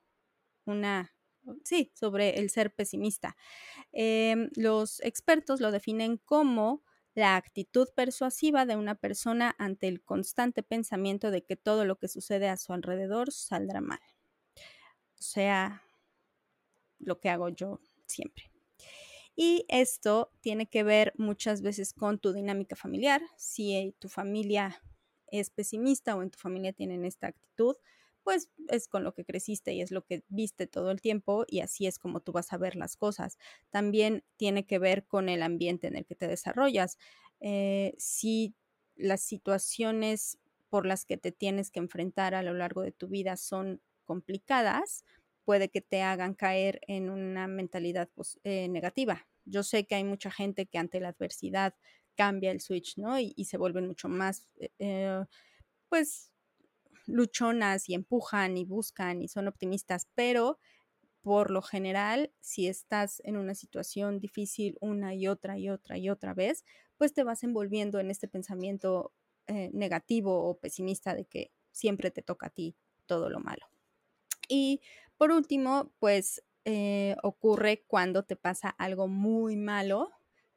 una, 0.65 1.15
sí, 1.63 1.93
sobre 1.95 2.41
el 2.41 2.51
ser 2.51 2.75
pesimista. 2.75 3.37
Em, 3.93 4.51
los 4.57 5.01
expertos 5.03 5.61
lo 5.61 5.71
definen 5.71 6.17
como 6.17 6.83
la 7.21 7.37
actitud 7.37 7.87
persuasiva 7.95 8.65
de 8.65 8.77
una 8.77 8.95
persona 8.95 9.55
ante 9.59 9.89
el 9.89 10.03
constante 10.03 10.63
pensamiento 10.63 11.31
de 11.31 11.45
que 11.45 11.55
todo 11.55 11.85
lo 11.85 11.97
que 11.97 12.09
sucede 12.09 12.49
a 12.49 12.57
su 12.57 12.73
alrededor 12.73 13.31
saldrá 13.31 13.83
mal. 13.83 14.01
O 14.57 15.23
sea, 15.23 15.83
lo 16.99 17.21
que 17.21 17.29
hago 17.29 17.51
yo 17.51 17.81
siempre. 18.07 18.51
Y 19.37 19.67
esto 19.69 20.33
tiene 20.41 20.67
que 20.67 20.83
ver 20.83 21.13
muchas 21.19 21.61
veces 21.61 21.93
con 21.93 22.19
tu 22.19 22.33
dinámica 22.33 22.75
familiar. 22.75 23.21
Si 23.37 23.77
eh, 23.77 23.95
tu 23.99 24.09
familia 24.09 24.83
es 25.27 25.51
pesimista 25.51 26.17
o 26.17 26.23
en 26.23 26.31
tu 26.31 26.39
familia 26.39 26.73
tienen 26.73 27.05
esta 27.05 27.27
actitud, 27.27 27.77
pues 28.23 28.51
es 28.69 28.89
con 28.89 29.05
lo 29.05 29.15
que 29.15 29.25
creciste 29.25 29.73
y 29.73 29.81
es 29.81 29.91
lo 29.91 30.05
que 30.05 30.25
viste 30.29 30.67
todo 30.67 30.91
el 30.91 31.01
tiempo 31.01 31.45
y 31.49 31.61
así 31.61 31.87
es 31.87 31.99
como 31.99 32.21
tú 32.21 32.33
vas 32.33 32.53
a 32.53 32.59
ver 32.59 32.77
las 32.77 32.97
cosas. 32.97 33.39
También 33.71 34.25
tiene 34.37 34.67
que 34.67 34.79
ver 34.79 35.07
con 35.07 35.29
el 35.29 35.43
ambiente 35.43 35.87
en 35.87 35.97
el 35.97 36.07
que 36.07 36.15
te 36.15 36.29
desarrollas. 36.29 36.99
Eh, 37.41 37.95
si 37.99 38.55
las 38.97 39.23
situaciones 39.23 40.39
por 40.69 40.87
las 40.87 41.05
que 41.05 41.17
te 41.17 41.33
tienes 41.33 41.71
que 41.71 41.81
enfrentar 41.81 42.35
a 42.35 42.43
lo 42.43 42.55
largo 42.55 42.83
de 42.83 42.93
tu 42.93 43.09
vida 43.09 43.37
son 43.37 43.81
complicadas, 44.05 45.05
puede 45.45 45.69
que 45.69 45.81
te 45.81 46.03
hagan 46.03 46.35
caer 46.35 46.81
en 46.87 47.11
una 47.11 47.49
mentalidad 47.49 48.09
eh, 48.45 48.69
negativa, 48.69 49.27
yo 49.45 49.63
sé 49.63 49.87
que 49.87 49.95
hay 49.95 50.05
mucha 50.05 50.31
gente 50.31 50.67
que 50.67 50.79
ante 50.79 51.01
la 51.01 51.09
adversidad 51.09 51.75
cambia 52.15 52.51
el 52.51 52.61
switch, 52.61 52.99
¿no? 52.99 53.19
Y, 53.19 53.45
se 53.45 53.57
vuelven 53.57 53.87
mucho 53.87 54.09
más, 54.09 54.47
eh, 54.79 55.25
pues, 55.89 56.30
luchonas 57.07 57.89
y 57.89 57.95
empujan 57.95 58.57
y 58.57 58.65
buscan 58.65 59.23
y 59.23 59.29
son 59.29 59.49
optimistas, 59.49 60.09
pero 60.15 60.59
por 61.23 61.51
lo 61.51 61.63
general, 61.63 62.33
si 62.41 62.67
estás 62.67 63.21
en 63.25 63.37
una 63.37 63.55
situación 63.55 64.21
difícil 64.21 64.77
una 64.81 65.15
y 65.15 65.29
otra 65.29 65.59
y 65.59 65.69
otra 65.69 65.99
y 65.99 66.09
otra 66.09 66.33
vez, 66.35 66.65
pues 66.97 67.13
te 67.13 67.25
vas 67.25 67.43
envolviendo 67.43 68.01
en 68.01 68.11
este 68.11 68.27
pensamiento 68.29 69.13
eh, 69.47 69.71
negativo 69.73 70.45
o 70.45 70.59
pesimista 70.59 71.15
de 71.15 71.27
que 71.27 71.53
siempre 71.73 72.11
te 72.11 72.23
toca 72.23 72.47
a 72.47 72.51
ti 72.51 72.77
todo 73.07 73.29
lo 73.29 73.41
malo. 73.41 73.67
Y 74.49 74.81
por 75.17 75.31
último, 75.31 75.93
pues 75.99 76.43
eh, 76.65 77.17
ocurre 77.23 77.85
cuando 77.87 78.23
te 78.23 78.37
pasa 78.37 78.71
algo 78.71 79.09
muy 79.09 79.57
malo, 79.57 80.11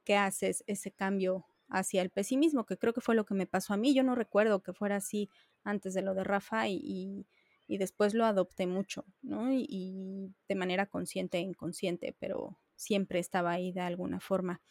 que 0.04 0.16
haces 0.18 0.64
ese 0.68 0.92
cambio 0.92 1.46
hacia 1.70 2.02
el 2.02 2.10
pesimismo, 2.10 2.66
que 2.66 2.78
creo 2.78 2.94
que 2.94 3.02
fue 3.02 3.16
lo 3.16 3.26
que 3.26 3.34
me 3.34 3.48
pasó 3.48 3.74
a 3.74 3.78
mí. 3.78 3.94
Yo 3.94 4.04
no 4.04 4.16
recuerdo 4.16 4.62
que 4.62 4.74
fuera 4.74 4.98
así 4.98 5.30
antes 5.64 5.94
de 5.94 6.02
lo 6.02 6.14
de 6.14 6.24
Rafa 6.24 6.68
y, 6.68 7.26
después 7.68 8.14
lo 8.14 8.26
adopté 8.26 8.68
mucho, 8.68 9.04
¿no? 9.22 9.52
Y, 9.52 10.32
de 10.48 10.56
manera 10.56 10.86
consciente 10.86 11.38
e 11.40 11.42
inconsciente, 11.42 12.16
pero 12.20 12.60
siempre 12.76 13.20
estaba 13.20 13.52
ahí 13.52 13.72
de 13.72 13.82
alguna 13.82 14.20
forma 14.20 14.62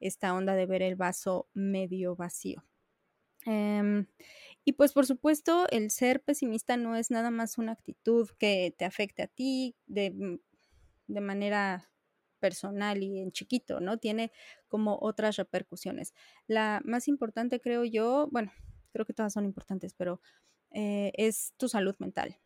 esta 0.00 0.34
onda 0.34 0.54
de 0.54 0.66
ver 0.66 0.82
el 0.82 0.96
vaso 0.96 1.48
medio 1.54 2.14
vacío. 2.14 2.64
Em, 3.46 4.06
y 4.64 4.72
pues 4.72 4.92
por 4.92 5.06
supuesto, 5.06 5.66
el 5.70 5.90
ser 5.90 6.22
pesimista 6.22 6.76
no 6.76 6.96
es 6.96 7.10
nada 7.10 7.30
más 7.30 7.58
una 7.58 7.72
actitud 7.72 8.28
que 8.38 8.74
te 8.78 8.84
afecte 8.84 9.22
a 9.22 9.26
ti 9.26 9.76
de 9.86 10.10
mm, 10.12 10.38
de 11.06 11.20
manera 11.20 11.90
personal 12.40 13.02
y 13.02 13.20
en 13.20 13.32
chiquito, 13.32 13.80
¿no? 13.80 13.98
Tiene 13.98 14.30
como 14.68 14.98
otras 15.00 15.36
repercusiones. 15.36 16.12
La 16.46 16.80
más 16.84 17.08
importante, 17.08 17.60
creo 17.60 17.84
yo, 17.84 18.28
bueno, 18.30 18.52
creo 18.94 19.04
que 19.04 19.12
todas 19.12 19.34
son 19.34 19.44
importantes, 19.44 19.92
pero 19.92 20.22
eh, 20.70 21.12
es 21.16 21.52
tu 21.58 21.68
salud 21.68 21.94
mental. 21.98 22.38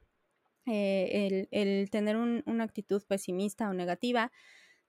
Eh, 0.67 1.47
el, 1.53 1.91
tener 1.91 2.17
una 2.17 2.65
actitud 2.65 3.03
pesimista 3.07 3.71
o 3.71 3.75
negativa 3.75 4.33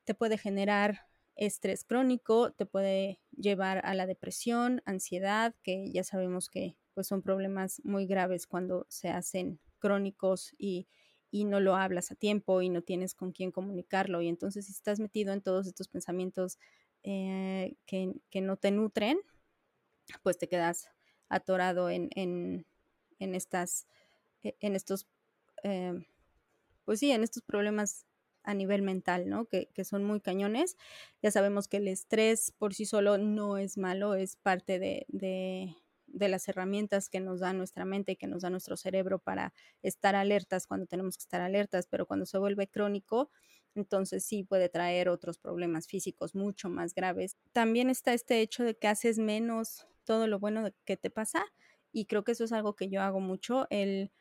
te 0.06 0.16
puede 0.16 0.38
generar 0.40 1.06
estrés 1.36 1.84
crónico, 1.84 2.52
te 2.54 2.66
puede 2.66 3.20
llevar 3.32 3.86
a 3.86 3.94
la 3.94 4.08
depresión, 4.08 4.82
ansiedad, 4.86 5.54
que 5.62 5.92
ya 5.92 6.04
sabemos 6.04 6.50
que 6.50 6.78
pues, 6.96 7.08
son 7.08 7.22
problemas 7.22 7.82
muy 7.84 8.08
graves 8.08 8.48
cuando 8.48 8.88
se 8.90 9.10
hacen 9.10 9.60
crónicos 9.78 10.56
y 10.58 10.88
y 11.32 11.46
no 11.46 11.60
lo 11.60 11.76
hablas 11.76 12.12
a 12.12 12.16
tiempo 12.16 12.62
y 12.62 12.70
no 12.70 12.82
tienes 12.82 13.14
con 13.14 13.32
quién 13.32 13.52
comunicarlo. 13.52 14.22
Y 14.22 14.28
entonces 14.28 14.66
si 14.66 14.72
estás 14.72 15.00
metido 15.00 15.34
en 15.34 15.42
todos 15.42 15.68
estos 15.68 15.88
pensamientos 15.88 16.58
eh, 17.04 17.76
que, 17.86 18.42
no 18.42 18.58
te 18.58 18.72
nutren, 18.72 19.20
pues 20.24 20.38
te 20.38 20.48
quedas 20.48 20.90
atorado 21.30 21.90
en, 21.90 22.10
en, 22.16 22.66
estas, 23.36 23.88
e, 24.44 24.56
en 24.60 24.76
estos, 24.76 25.08
eh, 25.64 26.06
pues 26.86 27.00
sí, 27.00 27.12
en 27.12 27.24
estos 27.24 27.44
problemas 27.44 28.06
a 28.44 28.54
nivel 28.54 28.82
mental, 28.82 29.30
¿no? 29.30 29.46
Que, 29.46 29.70
son 29.84 30.04
muy 30.04 30.22
cañones. 30.22 30.76
Ya 31.22 31.32
sabemos 31.32 31.68
que 31.68 31.78
el 31.78 31.88
estrés 31.88 32.52
por 32.58 32.74
sí 32.74 32.86
solo 32.86 33.18
no 33.18 33.58
es 33.58 33.78
malo, 33.78 34.16
es 34.16 34.36
parte 34.36 34.80
de, 34.80 35.06
de 36.14 36.30
las 36.30 36.48
herramientas 36.48 37.10
que 37.10 37.20
nos 37.20 37.40
da 37.40 37.54
nuestra 37.54 37.86
mente 37.86 38.16
que 38.16 38.28
nos 38.28 38.42
da 38.42 38.50
nuestro 38.50 38.78
cerebro 38.78 39.20
para 39.20 39.54
estar 39.84 40.16
alertas 40.16 40.68
cuando 40.68 40.88
tenemos 40.88 41.18
que 41.18 41.24
estar 41.24 41.42
alertas, 41.42 41.88
pero 41.88 42.06
cuando 42.06 42.26
se 42.26 42.38
vuelve 42.38 42.68
crónico, 42.68 43.30
entonces 43.76 44.26
sí 44.26 44.44
puede 44.44 44.70
traer 44.70 45.10
otros 45.10 45.38
problemas 45.38 45.88
físicos 45.88 46.36
mucho 46.36 46.70
más 46.70 46.94
graves. 46.94 47.38
También 47.54 47.90
está 47.90 48.14
este 48.14 48.42
hecho 48.42 48.64
de 48.64 48.76
que 48.76 48.88
haces 48.88 49.20
menos 49.20 49.88
todo 50.10 50.26
lo 50.26 50.40
bueno 50.40 50.68
que 50.86 50.98
te 50.98 51.12
pasa 51.12 51.46
y 51.92 52.06
creo 52.08 52.24
que 52.24 52.32
eso 52.32 52.44
es 52.44 52.52
algo 52.52 52.76
que 52.76 52.90
yo 52.90 53.04
hago 53.04 53.20
mucho, 53.20 53.68
el 53.70 54.12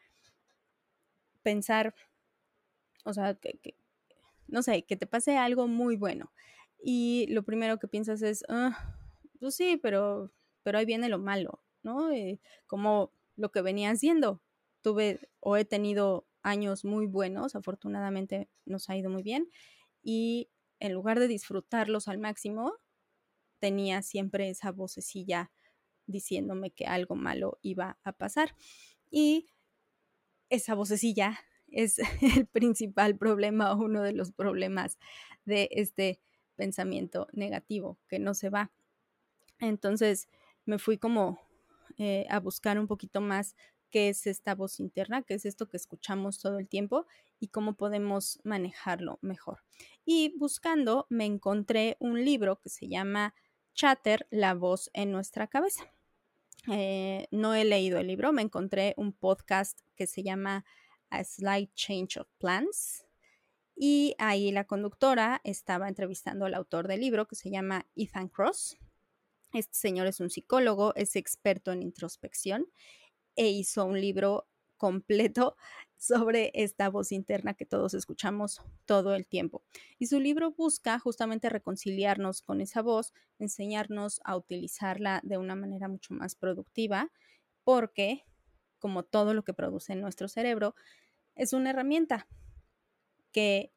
pensar, 1.42 1.95
o 3.07 3.14
sea, 3.14 3.35
que, 3.37 3.75
no 4.49 4.62
sé, 4.62 4.83
que 4.85 4.99
te 4.99 5.07
pase 5.07 5.38
algo 5.38 5.66
muy 5.66 5.97
bueno 5.97 6.30
y 6.78 7.26
lo 7.30 7.42
primero 7.42 7.78
que 7.78 7.88
piensas 7.88 8.21
es, 8.21 8.45
ah, 8.50 8.99
pues 9.40 9.54
sí, 9.57 9.78
pero, 9.83 10.30
pero 10.62 10.76
ahí 10.76 10.85
viene 10.85 11.09
lo 11.09 11.18
malo 11.18 11.62
¿no? 11.83 12.11
Eh, 12.11 12.38
como 12.66 13.12
lo 13.37 13.50
que 13.50 13.62
venía 13.62 13.90
haciendo. 13.90 14.42
Tuve 14.83 15.21
o 15.40 15.57
he 15.57 15.64
tenido 15.64 16.26
años 16.42 16.85
muy 16.85 17.07
buenos, 17.07 17.54
afortunadamente 17.54 18.50
nos 18.66 18.90
ha 18.90 18.97
ido 18.99 19.09
muy 19.09 19.23
bien, 19.23 19.49
y 20.02 20.50
en 20.80 20.92
lugar 20.92 21.18
de 21.18 21.28
disfrutarlos 21.28 22.09
al 22.09 22.18
máximo, 22.18 22.75
tenía 23.59 24.02
siempre 24.02 24.50
esa 24.50 24.71
vocecilla 24.71 25.50
diciéndome 26.09 26.73
que 26.73 26.87
algo 26.87 27.15
malo 27.15 27.59
iba 27.62 27.99
a 28.03 28.12
pasar. 28.12 28.57
Y 29.11 29.47
esa 30.50 30.75
vocecilla 30.75 31.38
es 31.71 31.99
el 32.37 32.47
principal 32.47 33.17
problema, 33.17 33.75
uno 33.75 34.03
de 34.03 34.12
los 34.12 34.33
problemas 34.33 34.99
de 35.45 35.69
este 35.73 36.21
pensamiento 36.57 37.29
negativo 37.33 37.99
que 38.09 38.19
no 38.19 38.35
se 38.35 38.50
va. 38.50 38.73
Entonces 39.61 40.29
me 40.65 40.79
fui 40.79 40.99
como 40.99 41.38
eh, 41.99 42.27
a 42.29 42.41
buscar 42.41 42.79
un 42.79 42.87
poquito 42.87 43.21
más 43.21 43.55
qué 43.91 44.09
es 44.09 44.27
esta 44.27 44.55
voz 44.55 44.81
interna, 44.81 45.23
qué 45.23 45.35
es 45.35 45.45
esto 45.45 45.69
que 45.69 45.77
escuchamos 45.77 46.41
todo 46.41 46.59
el 46.59 46.69
tiempo 46.69 47.07
y 47.41 47.49
cómo 47.49 47.75
podemos 47.75 48.41
manejarlo 48.45 49.19
mejor. 49.23 49.61
Y 50.05 50.37
buscando 50.37 51.07
me 51.09 51.25
encontré 51.25 51.97
un 52.00 52.25
libro 52.25 52.61
que 52.61 52.69
se 52.69 52.88
llama 52.88 53.35
Chatter, 53.75 54.27
la 54.31 54.55
voz 54.55 54.91
en 54.93 55.12
nuestra 55.12 55.47
cabeza. 55.47 55.91
Eh, 56.70 57.28
no 57.30 57.54
he 57.54 57.64
leído 57.64 57.98
el 57.98 58.08
libro, 58.08 58.32
me 58.32 58.42
encontré 58.42 58.94
un 58.96 59.12
podcast 59.12 59.80
que 59.96 60.06
se 60.06 60.22
llama 60.22 60.64
A 61.08 61.25
Slight 61.25 61.72
Change 61.75 62.18
of 62.18 62.28
Plans. 62.38 63.06
Y 63.75 64.14
ahí 64.18 64.50
la 64.50 64.64
conductora 64.64 65.40
estaba 65.44 65.88
entrevistando 65.88 66.44
al 66.44 66.54
autor 66.54 66.88
del 66.88 67.00
libro 67.00 67.26
que 67.26 67.37
se 67.37 67.50
llama 67.50 67.87
Ethan 67.96 68.28
Cross. 68.28 68.76
Este 69.52 69.78
señor 69.78 70.06
es 70.08 70.20
un 70.20 70.30
psicólogo, 70.30 70.94
es 70.94 71.16
experto 71.16 71.72
en 71.72 71.82
introspección 71.82 72.66
e 73.34 73.48
hizo 73.48 73.84
un 73.84 74.00
libro 74.00 74.46
completo 74.76 75.56
sobre 75.99 76.52
esta 76.55 76.88
voz 76.88 77.11
interna 77.11 77.55
que 77.55 77.67
todos 77.67 77.93
escuchamos 77.93 78.62
todo 78.87 79.14
el 79.14 79.26
tiempo. 79.26 79.64
Y 79.99 80.07
su 80.07 80.21
libro 80.21 80.52
busca 80.52 80.99
justamente 81.00 81.50
reconciliarnos 81.50 82.40
con 82.40 82.61
esa 82.61 82.83
voz, 82.83 83.12
enseñarnos 83.38 84.21
a 84.25 84.37
utilizarla 84.37 85.21
de 85.25 85.38
una 85.38 85.57
manera 85.57 85.88
mucho 85.88 86.14
más 86.14 86.37
productiva, 86.37 87.11
porque, 87.64 88.25
como 88.78 89.02
todo 89.02 89.35
lo 89.35 89.43
que 89.43 89.52
produce 89.55 89.93
en 89.93 90.00
nuestro 90.00 90.28
cerebro, 90.28 90.76
es 91.35 91.52
una 91.52 91.71
herramienta 91.71 92.28
que 93.33 93.73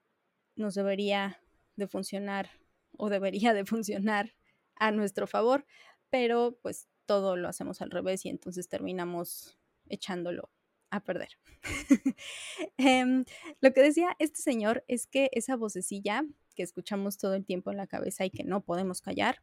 nos 0.55 0.75
debería 0.75 1.41
de 1.75 1.87
funcionar 1.87 2.51
o 2.97 3.09
debería 3.09 3.53
de 3.53 3.65
funcionar 3.65 4.35
a 4.75 4.91
nuestro 4.91 5.25
favor, 5.25 5.65
pero 6.11 6.57
pues 6.61 6.87
todo 7.07 7.35
lo 7.35 7.49
hacemos 7.49 7.81
al 7.81 7.89
revés 7.89 8.25
y 8.25 8.29
entonces 8.29 8.69
terminamos 8.69 9.57
echándolo 9.89 10.51
a 10.91 10.99
perder. 10.99 11.29
Em, 12.77 13.25
lo 13.61 13.73
que 13.73 13.81
decía 13.81 14.15
este 14.19 14.41
señor 14.41 14.83
es 14.87 15.07
que 15.07 15.29
esa 15.33 15.55
vocecilla 15.55 16.23
que 16.55 16.63
escuchamos 16.63 17.17
todo 17.17 17.33
el 17.33 17.45
tiempo 17.45 17.71
en 17.71 17.77
la 17.77 17.87
cabeza 17.87 18.25
y 18.25 18.29
que 18.29 18.43
no 18.43 18.61
podemos 18.61 19.01
callar 19.01 19.41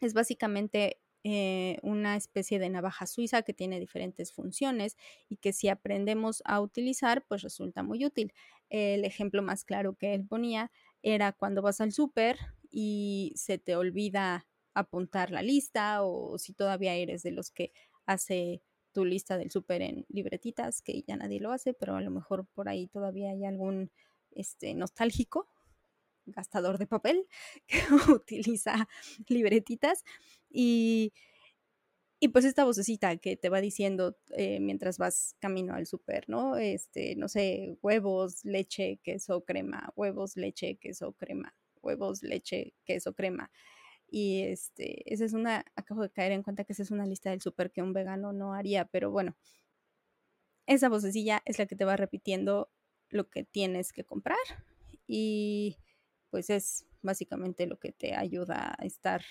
es 0.00 0.12
básicamente 0.12 1.00
eh, 1.24 1.78
una 1.82 2.16
especie 2.16 2.58
de 2.58 2.68
navaja 2.68 3.06
suiza 3.06 3.42
que 3.42 3.54
tiene 3.54 3.78
diferentes 3.78 4.32
funciones 4.32 4.96
y 5.28 5.36
que 5.36 5.52
si 5.52 5.68
aprendemos 5.68 6.42
a 6.44 6.60
utilizar, 6.60 7.24
pues 7.28 7.42
resulta 7.42 7.84
muy 7.84 8.04
útil. 8.04 8.32
El 8.70 9.04
ejemplo 9.04 9.40
más 9.40 9.64
claro 9.64 9.94
que 9.94 10.14
él 10.14 10.26
ponía 10.26 10.72
era 11.02 11.32
cuando 11.32 11.62
vas 11.62 11.80
al 11.80 11.92
súper 11.92 12.38
y 12.70 13.32
se 13.36 13.58
te 13.58 13.76
olvida 13.76 14.48
apuntar 14.74 15.30
la 15.30 15.42
lista 15.42 16.02
o 16.02 16.38
si 16.38 16.54
todavía 16.54 16.94
eres 16.94 17.22
de 17.22 17.30
los 17.30 17.50
que 17.52 17.72
hace 18.04 18.62
tu 18.92 19.04
lista 19.04 19.38
del 19.38 19.50
súper 19.50 19.82
en 19.82 20.06
libretitas, 20.08 20.82
que 20.82 21.02
ya 21.02 21.16
nadie 21.16 21.40
lo 21.40 21.52
hace, 21.52 21.74
pero 21.74 21.96
a 21.96 22.00
lo 22.00 22.10
mejor 22.10 22.46
por 22.54 22.68
ahí 22.68 22.86
todavía 22.88 23.30
hay 23.30 23.44
algún 23.44 23.90
este, 24.30 24.74
nostálgico 24.74 25.48
gastador 26.26 26.78
de 26.78 26.86
papel 26.86 27.26
que 27.66 27.80
utiliza 28.12 28.88
libretitas 29.28 30.04
y, 30.50 31.12
y 32.20 32.28
pues 32.28 32.44
esta 32.44 32.64
vocecita 32.64 33.16
que 33.16 33.36
te 33.36 33.48
va 33.48 33.60
diciendo 33.60 34.16
eh, 34.36 34.60
mientras 34.60 34.98
vas 34.98 35.34
camino 35.40 35.74
al 35.74 35.86
súper, 35.86 36.28
¿no? 36.28 36.56
Este, 36.56 37.16
no 37.16 37.28
sé, 37.28 37.76
huevos, 37.82 38.44
leche, 38.44 39.00
queso, 39.02 39.44
crema, 39.44 39.92
huevos, 39.96 40.36
leche, 40.36 40.76
queso, 40.76 41.12
crema, 41.12 41.54
huevos, 41.82 42.22
leche, 42.22 42.74
queso, 42.84 43.14
crema. 43.14 43.50
Y 44.14 44.42
este, 44.42 45.10
esa 45.10 45.24
es 45.24 45.32
una, 45.32 45.64
acabo 45.74 46.02
de 46.02 46.10
caer 46.10 46.32
en 46.32 46.42
cuenta 46.42 46.64
que 46.64 46.74
esa 46.74 46.82
es 46.82 46.90
una 46.90 47.06
lista 47.06 47.30
del 47.30 47.40
súper 47.40 47.72
que 47.72 47.80
un 47.80 47.94
vegano 47.94 48.34
no 48.34 48.52
haría, 48.52 48.84
pero 48.84 49.10
bueno, 49.10 49.34
esa 50.66 50.90
vocecilla 50.90 51.40
es 51.46 51.58
la 51.58 51.64
que 51.64 51.76
te 51.76 51.86
va 51.86 51.96
repitiendo 51.96 52.70
lo 53.08 53.30
que 53.30 53.42
tienes 53.42 53.90
que 53.90 54.04
comprar 54.04 54.36
y 55.06 55.78
pues 56.28 56.50
es 56.50 56.84
básicamente 57.00 57.66
lo 57.66 57.78
que 57.78 57.92
te 57.92 58.14
ayuda 58.14 58.76
a 58.78 58.84
estar 58.84 59.22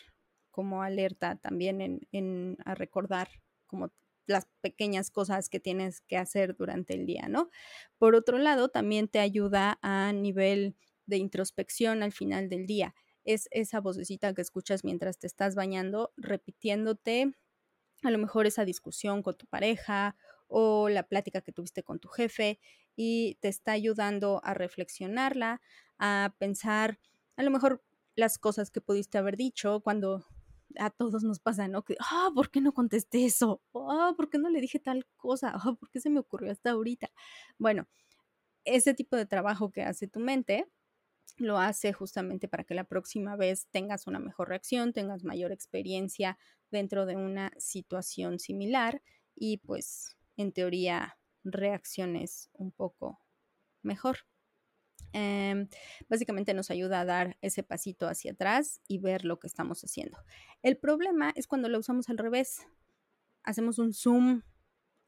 como 0.50 0.82
alerta 0.82 1.36
también 1.36 1.80
en, 1.80 2.08
en 2.12 2.58
a 2.66 2.74
recordar 2.74 3.30
como 3.68 3.92
las 4.26 4.48
pequeñas 4.62 5.12
cosas 5.12 5.48
que 5.48 5.60
tienes 5.60 6.02
que 6.02 6.18
hacer 6.18 6.56
durante 6.58 6.96
el 6.96 7.06
día, 7.06 7.28
¿no? 7.28 7.52
Por 8.00 8.16
otro 8.16 8.40
lado, 8.40 8.70
también 8.70 9.08
te 9.08 9.20
ayuda 9.20 9.78
a 9.84 10.12
nivel 10.12 10.76
de 11.06 11.18
introspección 11.18 12.02
al 12.02 12.14
final 12.14 12.50
del 12.50 12.66
día 12.66 12.96
es 13.24 13.48
esa 13.52 13.80
vocecita 13.82 14.34
que 14.34 14.42
escuchas 14.42 14.84
mientras 14.84 15.20
te 15.20 15.28
estás 15.28 15.56
bañando, 15.56 16.14
repitiéndote 16.18 17.34
a 18.04 18.12
lo 18.12 18.18
mejor 18.18 18.48
esa 18.48 18.66
discusión 18.66 19.22
con 19.22 19.38
tu 19.38 19.46
pareja 19.48 20.16
o 20.48 20.90
la 20.90 21.04
plática 21.04 21.42
que 21.42 21.52
tuviste 21.52 21.84
con 21.84 22.00
tu 22.00 22.08
jefe 22.10 22.60
y 22.96 23.36
te 23.42 23.48
está 23.48 23.74
ayudando 23.74 24.42
a 24.44 24.54
reflexionarla, 24.54 25.62
a 25.98 26.36
pensar 26.40 27.00
a 27.38 27.44
lo 27.44 27.52
mejor 27.52 27.84
las 28.16 28.38
cosas 28.38 28.72
que 28.72 28.82
pudiste 28.82 29.18
haber 29.18 29.38
dicho 29.38 29.82
cuando 29.82 30.26
a 30.78 30.90
todos 30.90 31.24
nos 31.24 31.40
pasa, 31.40 31.68
¿no? 31.68 31.84
Que, 31.84 31.96
ah, 32.00 32.30
¿por 32.34 32.50
qué 32.50 32.62
no 32.62 32.74
contesté 32.74 33.26
eso? 33.26 33.62
Ah, 33.74 34.14
¿por 34.16 34.30
qué 34.30 34.38
no 34.38 34.50
le 34.50 34.62
dije 34.62 34.80
tal 34.80 35.06
cosa? 35.18 35.52
Ah, 35.54 35.76
¿por 35.80 35.90
qué 35.90 36.00
se 36.00 36.10
me 36.10 36.20
ocurrió 36.20 36.52
hasta 36.52 36.72
ahorita? 36.72 37.12
Bueno, 37.58 37.88
ese 38.66 38.94
tipo 38.94 39.16
de 39.16 39.26
trabajo 39.26 39.72
que 39.72 39.84
hace 39.84 40.08
tu 40.08 40.20
mente 40.20 40.68
lo 41.38 41.58
hace 41.58 41.94
justamente 41.94 42.48
para 42.48 42.64
que 42.64 42.76
la 42.76 42.84
próxima 42.84 43.36
vez 43.36 43.68
tengas 43.72 44.08
una 44.08 44.20
mejor 44.20 44.50
reacción, 44.50 44.94
tengas 44.94 45.24
mayor 45.24 45.52
experiencia 45.52 46.38
dentro 46.70 47.06
de 47.06 47.16
una 47.16 47.52
situación 47.58 48.40
similar 48.40 49.02
y 49.36 49.58
pues 49.58 50.18
en 50.38 50.52
teoría 50.52 51.18
reacciones 51.44 52.50
un 52.54 52.72
poco 52.72 53.20
mejor. 53.82 54.20
Em, 55.14 55.68
básicamente 56.08 56.54
nos 56.54 56.72
ayuda 56.72 57.02
a 57.02 57.06
dar 57.06 57.38
ese 57.42 57.64
pasito 57.64 58.08
hacia 58.08 58.32
atrás 58.32 58.80
y 58.88 59.00
ver 59.00 59.26
lo 59.26 59.40
que 59.40 59.48
estamos 59.48 59.84
haciendo. 59.84 60.18
El 60.62 60.78
problema 60.78 61.34
es 61.36 61.48
cuando 61.48 61.68
lo 61.68 61.80
usamos 61.80 62.10
al 62.10 62.18
revés. 62.18 62.66
Hacemos 63.44 63.78
un 63.80 63.94
zoom 63.94 64.44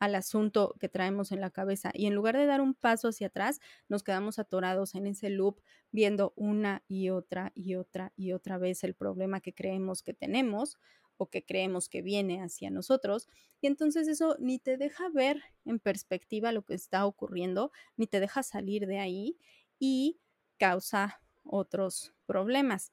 al 0.04 0.16
asunto 0.16 0.76
que 0.82 0.90
traemos 0.90 1.32
en 1.32 1.40
la 1.40 1.50
cabeza 1.50 1.92
y 1.94 2.08
en 2.08 2.14
lugar 2.14 2.36
de 2.36 2.46
dar 2.46 2.60
un 2.60 2.74
paso 2.74 3.08
hacia 3.08 3.28
atrás, 3.28 3.62
nos 3.88 4.04
quedamos 4.04 4.38
atorados 4.38 4.96
en 4.96 5.08
ese 5.08 5.30
loop 5.30 5.62
viendo 5.92 6.34
una 6.36 6.84
y 6.90 7.10
otra 7.10 7.54
y 7.56 7.76
otra 7.76 8.12
y 8.18 8.34
otra 8.34 8.58
vez 8.58 8.84
el 8.84 8.96
problema 8.96 9.40
que 9.40 9.54
creemos 9.54 10.04
que 10.04 10.14
tenemos 10.14 10.78
o 11.16 11.30
que 11.30 11.46
creemos 11.46 11.88
que 11.88 12.02
viene 12.02 12.42
hacia 12.42 12.70
nosotros. 12.70 13.30
Y 13.62 13.68
entonces 13.68 14.10
eso 14.10 14.36
ni 14.40 14.60
te 14.60 14.76
deja 14.76 15.08
ver 15.08 15.42
en 15.64 15.80
perspectiva 15.80 16.52
lo 16.52 16.64
que 16.64 16.74
está 16.74 17.06
ocurriendo, 17.06 17.72
ni 17.96 18.06
te 18.06 18.20
deja 18.20 18.44
salir 18.44 18.88
de 18.88 19.00
ahí 19.00 19.38
y 19.80 20.20
causa 20.58 21.22
otros 21.46 22.14
problemas. 22.26 22.92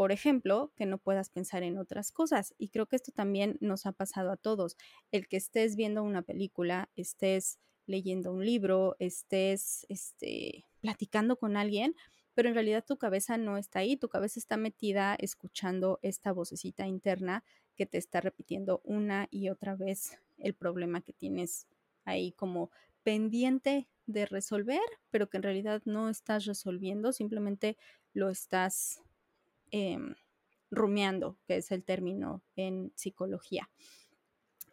Por 0.00 0.12
ejemplo, 0.12 0.72
que 0.76 0.86
no 0.86 0.96
puedas 0.96 1.28
pensar 1.28 1.62
en 1.62 1.76
otras 1.76 2.10
cosas. 2.10 2.54
Y 2.56 2.70
creo 2.70 2.86
que 2.86 2.96
esto 2.96 3.12
también 3.12 3.58
nos 3.60 3.84
ha 3.84 3.92
pasado 3.92 4.32
a 4.32 4.38
todos. 4.38 4.78
El 5.12 5.28
que 5.28 5.36
estés 5.36 5.76
viendo 5.76 6.02
una 6.02 6.22
película, 6.22 6.88
estés 6.96 7.58
leyendo 7.84 8.32
un 8.32 8.42
libro, 8.42 8.96
estés 8.98 9.84
este, 9.90 10.64
platicando 10.80 11.36
con 11.36 11.54
alguien, 11.54 11.96
pero 12.32 12.48
en 12.48 12.54
realidad 12.54 12.82
tu 12.82 12.96
cabeza 12.96 13.36
no 13.36 13.58
está 13.58 13.80
ahí, 13.80 13.98
tu 13.98 14.08
cabeza 14.08 14.40
está 14.40 14.56
metida 14.56 15.16
escuchando 15.16 15.98
esta 16.00 16.32
vocecita 16.32 16.86
interna 16.86 17.44
que 17.76 17.84
te 17.84 17.98
está 17.98 18.22
repitiendo 18.22 18.80
una 18.84 19.28
y 19.30 19.50
otra 19.50 19.76
vez 19.76 20.18
el 20.38 20.54
problema 20.54 21.02
que 21.02 21.12
tienes 21.12 21.66
ahí 22.06 22.32
como 22.32 22.70
pendiente 23.02 23.86
de 24.06 24.24
resolver, 24.24 24.80
pero 25.10 25.28
que 25.28 25.36
en 25.36 25.42
realidad 25.42 25.82
no 25.84 26.08
estás 26.08 26.46
resolviendo, 26.46 27.12
simplemente 27.12 27.76
lo 28.14 28.30
estás 28.30 29.02
em, 29.70 30.14
rumiando, 30.70 31.38
que 31.46 31.56
es 31.56 31.70
el 31.70 31.84
término 31.84 32.42
en 32.56 32.92
psicología. 32.94 33.68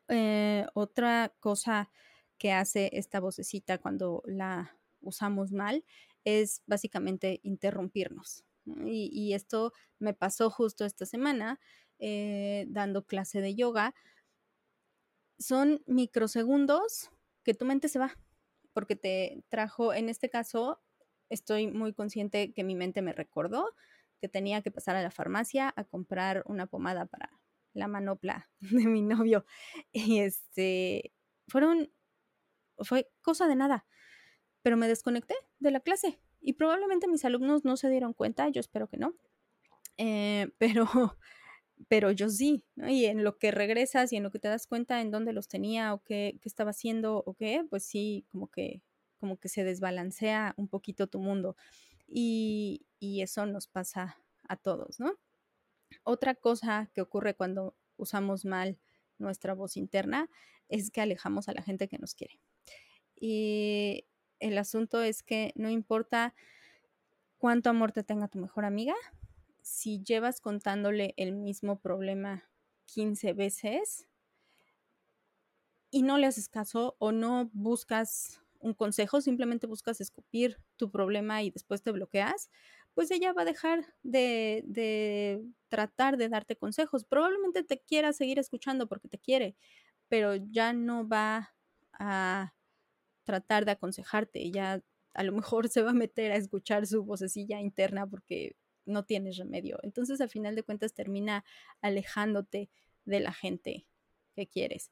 Eh, 0.09 0.65
otra 0.73 1.33
cosa 1.39 1.89
que 2.37 2.51
hace 2.51 2.89
esta 2.93 3.19
vocecita 3.19 3.79
cuando 3.79 4.23
la 4.25 4.77
usamos 5.01 5.51
mal 5.51 5.83
es 6.23 6.61
básicamente 6.65 7.39
interrumpirnos. 7.43 8.43
Y, 8.85 9.33
esto 9.33 9.71
me 9.97 10.13
pasó 10.13 10.49
justo 10.49 10.83
esta 10.83 11.05
semana 11.05 11.59
eh, 11.99 12.65
dando 12.67 13.05
clase 13.05 13.39
de 13.39 13.55
yoga. 13.55 13.95
Son 15.39 15.81
microsegundos 15.85 17.09
que 17.43 17.53
tu 17.53 17.65
mente 17.65 17.87
se 17.87 17.99
va, 17.99 18.17
porque 18.73 18.97
te 18.97 19.41
trajo, 19.47 19.93
en 19.93 20.09
este 20.09 20.29
caso, 20.29 20.81
estoy 21.29 21.67
muy 21.67 21.93
consciente 21.93 22.51
que 22.53 22.65
mi 22.65 22.75
mente 22.75 23.01
me 23.01 23.13
recordó 23.13 23.73
que 24.19 24.29
tenía 24.29 24.61
que 24.61 24.71
pasar 24.71 24.95
a 24.95 25.01
la 25.01 25.11
farmacia 25.11 25.73
a 25.75 25.83
comprar 25.83 26.43
una 26.45 26.67
pomada 26.67 27.05
para 27.05 27.31
la 27.73 27.87
manopla 27.87 28.49
de 28.59 28.87
mi 28.87 29.01
novio. 29.01 29.45
Y 29.91 30.19
este, 30.19 31.13
fueron, 31.47 31.91
fue 32.79 33.09
cosa 33.21 33.47
de 33.47 33.55
nada 33.55 33.85
pero 34.67 34.75
me 34.75 34.89
desconecté 34.89 35.33
de 35.59 35.71
la 35.71 35.79
clase 35.79 36.19
y 36.41 36.51
probablemente 36.51 37.07
mis 37.07 37.23
alumnos 37.23 37.63
no 37.63 37.77
se 37.77 37.89
dieron 37.89 38.11
cuenta, 38.11 38.49
yo 38.49 38.59
espero 38.59 38.89
que 38.89 38.97
no, 38.97 39.15
eh, 39.95 40.49
pero, 40.57 41.17
pero 41.87 42.11
yo 42.11 42.29
sí, 42.29 42.65
y 42.75 43.05
en 43.05 43.23
lo 43.23 43.37
que 43.37 43.51
regresas 43.51 44.11
y 44.11 44.17
en 44.17 44.23
lo 44.23 44.29
que 44.29 44.39
te 44.39 44.49
das 44.49 44.67
cuenta 44.67 44.99
en 44.99 45.09
dónde 45.09 45.31
los 45.31 45.47
tenía 45.47 45.93
o 45.93 46.03
qué, 46.03 46.37
qué 46.41 46.49
estaba 46.49 46.71
haciendo 46.71 47.23
o 47.25 47.33
qué, 47.33 47.65
pues 47.69 47.85
sí, 47.85 48.25
como 48.29 48.51
que, 48.51 48.81
como 49.21 49.37
que 49.37 49.47
se 49.47 49.63
desbalancea 49.63 50.53
un 50.57 50.67
poquito 50.67 51.07
tu 51.07 51.19
mundo 51.19 51.55
y, 52.05 52.86
y 52.99 53.21
eso 53.21 53.45
nos 53.45 53.67
pasa 53.67 54.17
a 54.47 54.55
todos, 54.57 54.99
¿no? 54.99 55.13
Otra 56.03 56.35
cosa 56.35 56.89
que 56.93 57.01
ocurre 57.01 57.35
cuando 57.35 57.75
usamos 57.97 58.45
mal 58.45 58.77
nuestra 59.17 59.53
voz 59.53 59.77
interna 59.77 60.29
es 60.69 60.91
que 60.91 61.01
alejamos 61.01 61.49
a 61.49 61.53
la 61.53 61.61
gente 61.61 61.87
que 61.87 61.97
nos 61.97 62.13
quiere. 62.13 62.39
Y 63.15 64.05
el 64.39 64.57
asunto 64.57 65.01
es 65.01 65.23
que 65.23 65.53
no 65.55 65.69
importa 65.69 66.35
cuánto 67.37 67.69
amor 67.69 67.91
te 67.91 68.03
tenga 68.03 68.27
tu 68.27 68.39
mejor 68.39 68.65
amiga, 68.65 68.95
si 69.61 70.01
llevas 70.03 70.39
contándole 70.39 71.13
el 71.17 71.33
mismo 71.33 71.79
problema 71.79 72.49
15 72.85 73.33
veces 73.33 74.07
y 75.91 76.03
no 76.03 76.17
le 76.17 76.27
haces 76.27 76.47
caso 76.47 76.95
o 76.99 77.11
no 77.11 77.49
buscas 77.53 78.41
un 78.59 78.73
consejo, 78.73 79.21
simplemente 79.21 79.67
buscas 79.67 80.01
escupir 80.01 80.57
tu 80.77 80.89
problema 80.89 81.43
y 81.43 81.51
después 81.51 81.83
te 81.83 81.91
bloqueas, 81.91 82.49
pues 82.97 83.11
ella 83.11 83.31
va 83.31 83.43
a 83.43 83.45
dejar 83.45 83.85
de, 84.01 84.63
de, 84.65 85.45
tratar 85.67 86.17
de 86.17 86.29
darte 86.29 86.55
consejos. 86.55 87.05
Probablemente 87.05 87.63
te 87.63 87.79
quiera 87.79 88.11
seguir 88.11 88.39
escuchando 88.39 88.87
porque 88.87 89.07
te 89.07 89.19
quiere, 89.19 89.55
pero 90.07 90.33
ya 90.35 90.73
no 90.73 91.07
va 91.07 91.53
a 91.93 92.55
tratar 93.23 93.65
de 93.65 93.73
aconsejarte, 93.73 94.43
ella 94.43 94.83
a 95.13 95.23
lo 95.23 95.31
mejor 95.31 95.69
se 95.69 95.83
va 95.83 95.91
a 95.91 95.93
meter 95.93 96.31
a 96.31 96.37
escuchar 96.37 96.87
su 96.87 97.05
vocecilla 97.05 97.61
interna 97.61 98.07
porque 98.07 98.55
no 98.83 99.05
tienes 99.05 99.37
remedio. 99.37 99.77
Entonces, 99.83 100.19
al 100.19 100.29
final 100.29 100.55
de 100.55 100.63
cuentas, 100.63 100.95
termina 100.95 101.45
alejándote 101.81 102.71
de 103.05 103.19
la 103.19 103.31
gente 103.31 103.85
que 104.35 104.47
quieres. 104.47 104.89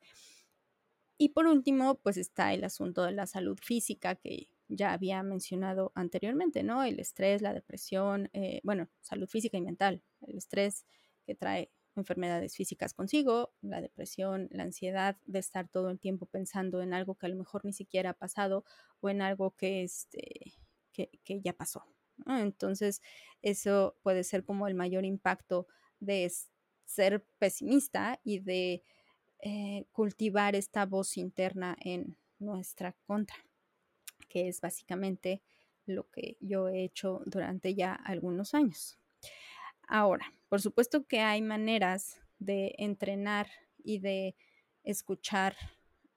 Y 1.18 1.30
por 1.30 1.48
último, 1.48 1.96
pues 1.96 2.18
está 2.18 2.54
el 2.54 2.66
asunto 2.66 3.02
de 3.02 3.14
la 3.14 3.26
salud 3.26 3.58
física 3.64 4.14
que 4.14 4.48
ya 4.68 4.94
había 4.94 5.22
mencionado 5.24 5.92
anteriormente, 5.96 6.64
¿no? 6.64 6.84
El 6.84 7.00
estrés, 7.00 7.42
la 7.42 7.54
depresión, 7.54 8.30
eh, 8.34 8.62
bueno, 8.64 8.90
salud 9.02 9.28
física 9.28 9.58
y 9.58 9.62
mental, 9.62 10.02
el 10.22 10.38
estrés 10.38 10.86
que 11.26 11.36
trae 11.36 11.72
enfermedades 11.96 12.56
físicas 12.56 12.94
consigo, 12.94 13.54
la 13.62 13.82
depresión, 13.82 14.50
la 14.52 14.64
ansiedad 14.64 15.18
de 15.26 15.40
estar 15.40 15.68
todo 15.70 15.90
el 15.90 16.00
tiempo 16.00 16.26
pensando 16.26 16.82
en 16.82 16.94
algo 16.94 17.16
que 17.16 17.26
a 17.26 17.30
lo 17.30 17.38
mejor 17.38 17.64
ni 17.66 17.74
siquiera 17.74 18.12
ha 18.12 18.14
pasado 18.14 18.66
o 19.00 19.10
en 19.10 19.22
algo 19.22 19.52
que, 19.52 19.84
este, 19.84 20.54
que, 20.92 21.42
ya 21.42 21.54
pasó. 21.54 21.86
Entonces, 22.28 23.02
eso 23.42 23.98
puede 24.04 24.24
ser 24.24 24.44
como 24.44 24.68
el 24.68 24.76
mayor 24.76 25.06
impacto 25.06 25.68
de 26.00 26.32
ser 26.86 27.26
pesimista 27.40 28.20
y 28.24 28.40
de 28.40 28.84
eh, 29.40 29.86
cultivar 29.92 30.56
esta 30.56 30.86
voz 30.86 31.18
interna 31.18 31.78
en 31.82 32.18
nuestra 32.40 32.94
contra, 33.06 33.38
que 34.36 34.50
es 34.50 34.60
básicamente 34.60 35.42
lo 35.86 36.10
que 36.12 36.36
yo 36.42 36.68
he 36.68 36.84
hecho 36.84 37.22
durante 37.26 37.74
ya 37.74 37.94
algunos 37.94 38.54
años. 38.54 39.00
Ahora, 39.88 40.26
por 40.50 40.60
supuesto 40.60 41.06
que 41.08 41.22
hay 41.22 41.42
maneras 41.42 42.20
de 42.38 42.76
entrenar 42.78 43.48
y 43.82 44.00
de 44.00 44.36
escuchar 44.84 45.56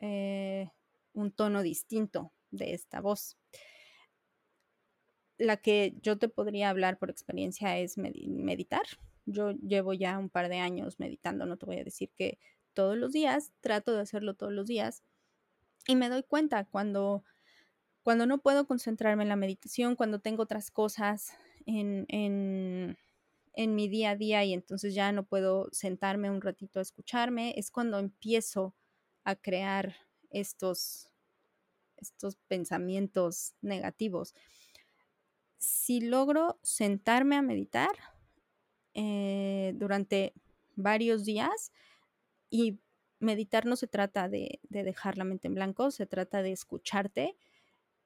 eh, 0.01 0.69
un 1.13 1.31
tono 1.31 1.63
distinto 1.63 2.33
de 2.51 2.75
esta 2.75 3.01
voz. 3.01 3.39
La 5.37 5.59
que 5.59 5.95
yo 6.03 6.19
te 6.19 6.29
podría 6.29 6.71
hablar 6.71 6.99
por 6.99 7.11
experiencia 7.11 7.79
es 7.79 7.99
meditar. 7.99 8.83
Yo 9.27 9.53
llevo 9.53 9.93
ya 9.93 10.19
un 10.19 10.29
par 10.29 10.49
de 10.49 10.59
años 10.59 10.99
meditando, 10.99 11.47
no 11.47 11.57
te 11.57 11.67
voy 11.67 11.77
a 11.77 11.85
decir 11.85 12.11
que 12.17 12.41
todos 12.75 12.97
los 12.97 13.13
días, 13.13 13.53
trato 13.61 13.95
de 13.95 14.01
hacerlo 14.01 14.35
todos 14.35 14.53
los 14.53 14.67
días 14.67 15.05
y 15.87 15.95
me 15.95 16.09
doy 16.09 16.25
cuenta 16.25 16.65
cuando, 16.65 17.23
cuando 18.09 18.25
no 18.25 18.39
puedo 18.39 18.67
concentrarme 18.67 19.25
en 19.25 19.29
la 19.29 19.37
meditación, 19.37 19.95
cuando 19.95 20.19
tengo 20.19 20.43
otras 20.43 20.71
cosas 20.71 21.37
en, 21.67 22.07
mi 23.55 23.89
día 23.91 24.13
a 24.13 24.17
día 24.17 24.43
y 24.47 24.55
entonces 24.55 24.95
ya 24.95 25.13
no 25.13 25.27
puedo 25.27 25.69
sentarme 25.73 26.31
un 26.31 26.41
ratito 26.41 26.79
a 26.79 26.83
escucharme, 26.83 27.53
es 27.59 27.71
cuando 27.71 27.99
empiezo 27.99 28.75
a 29.25 29.37
crear 29.37 29.95
estos, 30.31 31.11
pensamientos 32.47 33.53
negativos. 33.61 34.35
Si 35.59 36.01
logro 36.01 36.59
sentarme 36.63 37.37
a 37.37 37.43
meditar 37.43 37.91
eh, 38.95 39.75
durante 39.75 40.33
varios 40.77 41.27
días, 41.27 41.73
y 42.49 42.81
meditar 43.19 43.67
no 43.67 43.77
se 43.77 43.87
trata 43.87 44.31
de 44.31 44.61
dejar 44.71 45.19
la 45.19 45.25
mente 45.25 45.47
en 45.47 45.57
blanco, 45.57 45.91
se 45.91 46.07
trata 46.07 46.41
de 46.41 46.53
escucharte. 46.53 47.37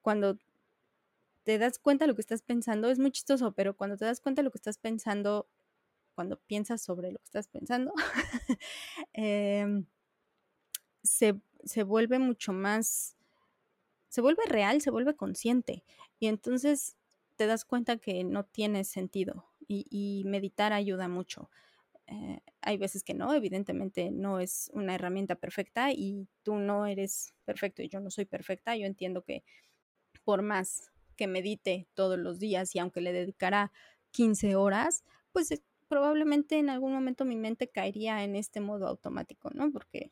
Cuando 0.02 0.38
te 1.44 1.58
das 1.58 1.78
cuenta 1.78 2.04
de 2.04 2.08
lo 2.08 2.14
que 2.14 2.20
estás 2.20 2.42
pensando, 2.42 2.90
es 2.90 2.98
muy 2.98 3.10
chistoso, 3.10 3.52
pero 3.52 3.76
cuando 3.76 3.96
te 3.96 4.04
das 4.04 4.20
cuenta 4.20 4.42
de 4.42 4.44
lo 4.44 4.50
que 4.50 4.58
estás 4.58 4.78
pensando, 4.78 5.48
cuando 6.14 6.38
piensas 6.38 6.82
sobre 6.82 7.10
lo 7.12 7.18
que 7.18 7.24
estás 7.24 7.48
pensando, 7.48 7.92
em, 9.12 9.86
se, 11.02 11.34
vuelve 11.84 12.18
mucho 12.18 12.52
más, 12.52 13.16
se 14.08 14.20
vuelve 14.20 14.44
real, 14.46 14.80
se 14.80 14.90
vuelve 14.90 15.16
consciente. 15.16 15.84
Y 16.18 16.26
entonces 16.26 16.96
te 17.36 17.46
das 17.46 17.64
cuenta 17.64 17.96
que 17.96 18.24
no 18.24 18.44
tiene 18.44 18.84
sentido 18.84 19.46
y, 19.66 20.22
meditar 20.26 20.72
ayuda 20.72 21.08
mucho. 21.08 21.50
Eh, 22.06 22.40
hay 22.60 22.76
veces 22.76 23.02
que 23.02 23.14
no, 23.14 23.32
evidentemente 23.32 24.10
no 24.10 24.38
es 24.38 24.70
una 24.74 24.94
herramienta 24.94 25.36
perfecta 25.36 25.92
y 25.92 26.28
tú 26.42 26.56
no 26.56 26.86
eres 26.86 27.32
perfecto 27.44 27.82
y 27.82 27.88
yo 27.88 28.00
no 28.00 28.10
soy 28.10 28.26
perfecta. 28.26 28.76
Yo 28.76 28.86
entiendo 28.86 29.22
que 29.22 29.44
por 30.24 30.42
más 30.42 30.92
que 31.16 31.26
medite 31.26 31.88
todos 31.94 32.18
los 32.18 32.38
días 32.38 32.74
y 32.74 32.78
aunque 32.78 33.00
le 33.00 33.12
dedicara 33.12 33.72
15 34.12 34.56
horas, 34.56 35.04
pues 35.32 35.50
eh, 35.50 35.62
probablemente 35.88 36.58
en 36.58 36.70
algún 36.70 36.92
momento 36.92 37.24
mi 37.24 37.36
mente 37.36 37.68
caería 37.68 38.24
en 38.24 38.36
este 38.36 38.60
modo 38.60 38.86
automático, 38.86 39.50
¿no? 39.52 39.70
Porque 39.70 40.10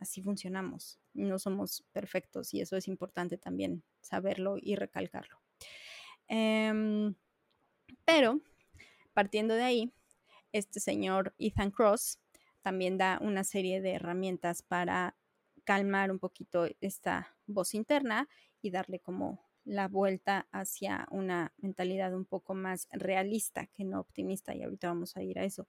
así 0.00 0.22
funcionamos, 0.22 0.98
no 1.14 1.38
somos 1.38 1.84
perfectos 1.92 2.54
y 2.54 2.60
eso 2.60 2.76
es 2.76 2.88
importante 2.88 3.38
también 3.38 3.84
saberlo 4.00 4.56
y 4.60 4.74
recalcarlo. 4.74 5.40
Em, 6.28 7.14
pero, 8.04 8.40
partiendo 9.12 9.54
de 9.54 9.62
ahí, 9.62 9.92
este 10.52 10.80
señor 10.80 11.34
Ethan 11.38 11.70
Cross 11.70 12.18
también 12.62 12.98
da 12.98 13.18
una 13.20 13.44
serie 13.44 13.80
de 13.80 13.92
herramientas 13.92 14.62
para 14.62 15.16
calmar 15.64 16.10
un 16.10 16.18
poquito 16.18 16.66
esta 16.80 17.36
voz 17.46 17.74
interna 17.74 18.28
y 18.62 18.70
darle 18.70 19.00
como 19.00 19.40
la 19.64 19.88
vuelta 19.88 20.48
hacia 20.50 21.06
una 21.10 21.52
mentalidad 21.58 22.14
un 22.14 22.24
poco 22.24 22.54
más 22.54 22.88
realista 22.92 23.66
que 23.66 23.84
no 23.84 24.00
optimista 24.00 24.54
y 24.54 24.62
ahorita 24.62 24.88
vamos 24.88 25.16
a 25.16 25.22
ir 25.22 25.38
a 25.38 25.44
eso. 25.44 25.68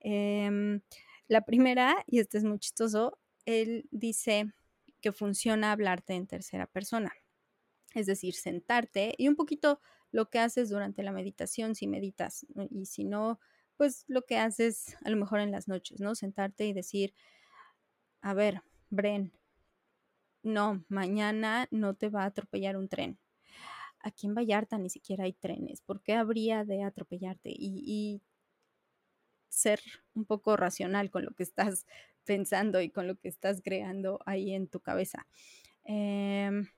Em, 0.00 0.80
la 1.28 1.42
primera, 1.42 2.04
y 2.06 2.20
este 2.20 2.38
es 2.38 2.44
muy 2.44 2.58
chistoso, 2.58 3.18
él 3.44 3.86
dice 3.90 4.52
que 5.00 5.12
funciona 5.12 5.72
hablarte 5.72 6.14
en 6.14 6.26
tercera 6.26 6.66
persona, 6.66 7.12
es 7.94 8.06
decir, 8.06 8.34
sentarte 8.34 9.14
y 9.18 9.28
un 9.28 9.36
poquito 9.36 9.80
lo 10.10 10.30
que 10.30 10.38
haces 10.38 10.70
durante 10.70 11.02
la 11.02 11.12
meditación 11.12 11.74
si 11.74 11.86
meditas 11.86 12.46
y 12.70 12.86
si 12.86 13.04
no, 13.04 13.40
pues 13.76 14.04
lo 14.06 14.22
que 14.22 14.38
haces 14.38 14.96
a 15.04 15.10
lo 15.10 15.16
mejor 15.16 15.40
en 15.40 15.50
las 15.50 15.68
noches, 15.68 16.00
¿no? 16.00 16.14
Sentarte 16.14 16.66
y 16.66 16.72
decir, 16.72 17.14
a 18.20 18.32
ver, 18.32 18.62
Bren, 18.90 19.32
no, 20.44 20.84
mañana 20.88 21.66
no 21.70 21.94
te 21.94 22.08
va 22.08 22.22
a 22.22 22.26
atropellar 22.26 22.76
un 22.76 22.88
tren. 22.88 23.18
Aquí 24.00 24.26
en 24.26 24.34
Vallarta 24.34 24.78
ni 24.78 24.90
siquiera 24.90 25.24
hay 25.24 25.32
trenes. 25.32 25.80
¿Por 25.80 26.02
qué 26.02 26.14
habría 26.14 26.64
de 26.64 26.82
atropellarte? 26.82 27.50
Y, 27.52 28.22
ser 29.48 29.80
un 30.14 30.24
poco 30.24 30.56
racional 30.56 31.10
con 31.10 31.24
lo 31.24 31.30
que 31.32 31.44
estás 31.44 31.86
pensando 32.24 32.80
y 32.80 32.90
con 32.90 33.06
lo 33.06 33.16
que 33.16 33.28
estás 33.28 33.62
creando 33.62 34.20
ahí 34.26 34.52
en 34.52 34.66
tu 34.66 34.80
cabeza. 34.80 35.28
Em, 35.84 36.68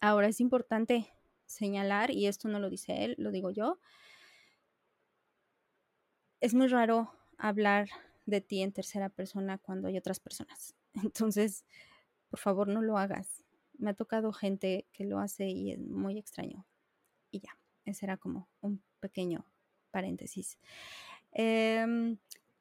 ahora 0.00 0.28
es 0.28 0.40
importante 0.40 1.08
señalar, 1.46 2.10
y 2.10 2.26
esto 2.26 2.48
no 2.48 2.58
lo 2.58 2.70
dice 2.70 3.04
él, 3.04 3.14
lo 3.18 3.30
digo 3.30 3.50
yo, 3.50 3.78
es 6.40 6.54
muy 6.54 6.66
raro 6.66 7.12
hablar 7.38 7.88
de 8.26 8.40
ti 8.40 8.62
en 8.62 8.72
tercera 8.72 9.08
persona 9.08 9.58
cuando 9.58 9.88
hay 9.88 9.96
otras 9.96 10.20
personas. 10.20 10.74
Entonces, 10.94 11.64
por 12.30 12.38
favor, 12.38 12.68
no 12.68 12.80
lo 12.80 12.96
hagas. 12.96 13.44
Me 13.76 13.90
ha 13.90 13.94
tocado 13.94 14.32
gente 14.32 14.86
que 14.92 15.04
lo 15.04 15.18
hace 15.18 15.48
y 15.48 15.72
es 15.72 15.80
muy 15.80 16.18
extraño. 16.18 16.64
Y 17.30 17.40
ya, 17.40 17.58
ese 17.84 18.06
era 18.06 18.16
como 18.16 18.48
un 18.60 18.82
pequeño 19.00 19.44
paréntesis. 19.90 20.58
Em, 21.32 22.18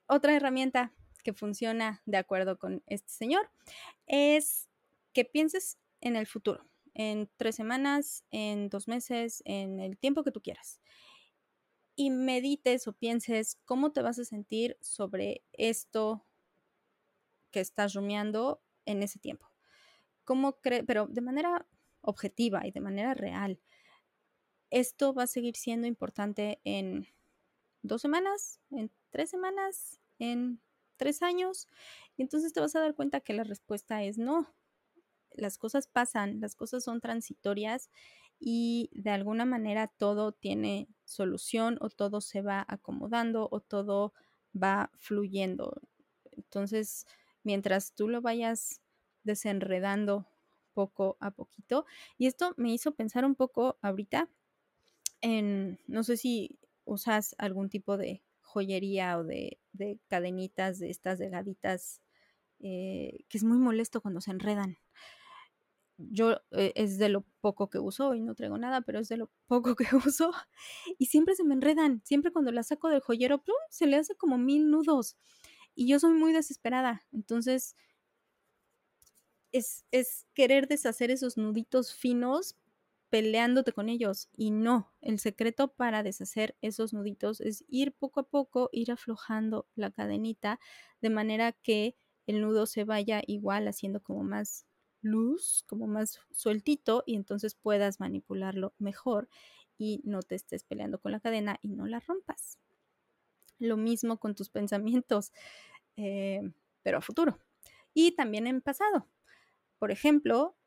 otra 0.07 0.35
herramienta 0.35 0.91
que 1.23 1.33
funciona 1.33 2.01
de 2.05 2.17
acuerdo 2.17 2.57
con 2.57 2.81
este 2.87 3.11
señor 3.11 3.49
es 4.07 4.69
que 5.13 5.25
pienses 5.25 5.77
en 6.01 6.15
el 6.15 6.25
futuro, 6.25 6.65
en 6.93 7.29
tres 7.37 7.55
semanas, 7.55 8.25
en 8.31 8.69
dos 8.69 8.87
meses, 8.87 9.43
en 9.45 9.79
el 9.79 9.97
tiempo 9.97 10.23
que 10.23 10.31
tú 10.31 10.41
quieras. 10.41 10.81
Y 11.95 12.09
medites 12.09 12.87
o 12.87 12.93
pienses 12.93 13.59
cómo 13.65 13.91
te 13.91 14.01
vas 14.01 14.17
a 14.19 14.25
sentir 14.25 14.77
sobre 14.81 15.43
esto 15.51 16.25
que 17.51 17.59
estás 17.59 17.93
rumiando 17.93 18.61
en 18.85 19.03
ese 19.03 19.19
tiempo 19.19 19.48
cómo 20.29 20.59
pero 20.61 21.07
de 21.07 21.21
manera 21.21 21.65
objetiva 22.01 22.67
y 22.67 22.69
de 22.69 22.81
manera 22.81 23.15
real, 23.15 23.59
esto 24.69 25.11
va 25.11 25.23
a 25.23 25.27
seguir 25.27 25.55
siendo 25.55 25.87
importante 25.87 26.61
en 26.63 27.07
dos 27.81 28.03
semanas, 28.03 28.59
en 28.69 28.91
tres 29.09 29.31
semanas, 29.31 29.99
en 30.19 30.61
tres 30.97 31.23
años. 31.23 31.67
Y 32.15 32.21
entonces 32.21 32.53
te 32.53 32.59
vas 32.59 32.75
a 32.75 32.79
dar 32.79 32.93
cuenta 32.93 33.21
que 33.21 33.33
la 33.33 33.43
respuesta 33.43 34.03
es 34.03 34.19
no. 34.19 34.53
Las 35.31 35.57
cosas 35.57 35.87
pasan, 35.87 36.39
las 36.41 36.53
cosas 36.53 36.83
son 36.83 37.01
transitorias 37.01 37.89
y 38.39 38.91
de 38.93 39.09
alguna 39.09 39.45
manera 39.45 39.87
todo 39.87 40.31
tiene 40.31 40.89
solución 41.05 41.79
o 41.81 41.89
todo 41.89 42.21
se 42.21 42.43
va 42.43 42.63
acomodando 42.67 43.49
o 43.51 43.61
todo 43.61 44.13
va 44.53 44.91
fluyendo. 44.99 45.81
Entonces, 46.33 47.07
mientras 47.41 47.95
tú 47.95 48.07
lo 48.07 48.21
vayas 48.21 48.83
desenredando 49.29 50.27
poco 50.73 51.17
a 51.19 51.31
poquito. 51.31 51.85
Y 52.17 52.25
esto 52.25 52.53
me 52.57 52.73
hizo 52.73 52.95
pensar 52.95 53.25
un 53.25 53.35
poco 53.35 53.77
ahorita 53.83 54.27
en, 55.21 55.79
no 55.87 56.03
sé 56.03 56.17
si 56.17 56.59
usas 56.85 57.35
algún 57.37 57.69
tipo 57.69 57.95
de 57.95 58.23
joyería 58.41 59.19
o 59.19 59.23
de, 59.23 59.59
cadenitas 60.07 60.79
de 60.79 60.89
estas 60.89 61.19
delgaditas, 61.19 62.01
eh, 62.59 63.19
que 63.29 63.37
es 63.37 63.43
muy 63.43 63.59
molesto 63.59 64.01
cuando 64.01 64.19
se 64.19 64.31
enredan. 64.31 64.77
Yo 65.97 66.37
eh, 66.51 66.71
es 66.75 66.97
de 66.97 67.09
lo 67.09 67.25
poco 67.41 67.69
que 67.69 67.77
uso 67.77 68.15
y 68.15 68.21
no 68.21 68.33
traigo 68.33 68.57
nada, 68.57 68.81
pero 68.81 68.99
es 68.99 69.09
de 69.09 69.17
lo 69.17 69.29
poco 69.45 69.75
que 69.75 69.85
uso 70.07 70.31
y 70.97 71.05
siempre 71.05 71.35
se 71.35 71.43
me 71.43 71.53
enredan. 71.53 72.01
Siempre 72.03 72.31
cuando 72.31 72.51
la 72.51 72.63
saco 72.63 72.89
del 72.89 73.01
joyero, 73.01 73.43
se 73.69 73.85
le 73.85 73.97
hace 73.97 74.15
como 74.15 74.39
mil 74.39 74.71
nudos 74.71 75.17
y 75.75 75.87
yo 75.87 75.99
soy 75.99 76.13
muy 76.13 76.33
desesperada. 76.33 77.03
Entonces, 77.11 77.75
es, 79.51 79.85
querer 80.33 80.67
deshacer 80.67 81.11
esos 81.11 81.37
nuditos 81.37 81.93
finos 81.93 82.55
peleándote 83.09 83.73
con 83.73 83.89
ellos. 83.89 84.29
Y 84.35 84.51
no, 84.51 84.93
el 85.01 85.19
secreto 85.19 85.73
para 85.73 86.03
deshacer 86.03 86.55
esos 86.61 86.93
nuditos 86.93 87.41
es 87.41 87.65
ir 87.67 87.93
poco 87.93 88.19
a 88.19 88.27
poco, 88.27 88.69
ir 88.71 88.91
aflojando 88.91 89.67
la 89.75 89.91
cadenita 89.91 90.59
de 91.01 91.09
manera 91.09 91.51
que 91.51 91.95
el 92.27 92.41
nudo 92.41 92.65
se 92.67 92.83
vaya 92.83 93.21
igual 93.25 93.67
haciendo 93.67 94.01
como 94.01 94.23
más 94.23 94.67
luz, 95.01 95.63
como 95.67 95.87
más 95.87 96.19
sueltito 96.31 97.03
y 97.05 97.15
entonces 97.15 97.55
puedas 97.55 97.99
manipularlo 97.99 98.73
mejor 98.77 99.29
y 99.77 100.01
no 100.03 100.21
te 100.21 100.35
estés 100.35 100.63
peleando 100.63 100.99
con 100.99 101.11
la 101.11 101.19
cadena 101.19 101.57
y 101.61 101.69
no 101.69 101.87
la 101.87 101.99
rompas. 102.01 102.59
Lo 103.57 103.77
mismo 103.77 104.19
con 104.19 104.35
tus 104.35 104.49
pensamientos, 104.49 105.33
eh, 105.95 106.41
pero 106.83 106.99
a 106.99 107.01
futuro. 107.01 107.39
Y 107.93 108.11
también 108.11 108.45
en 108.45 108.61
pasado. 108.61 109.07
Por 109.79 109.91
ejemplo, 109.91 110.57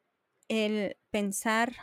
el 0.49 0.97
pensar 1.11 1.75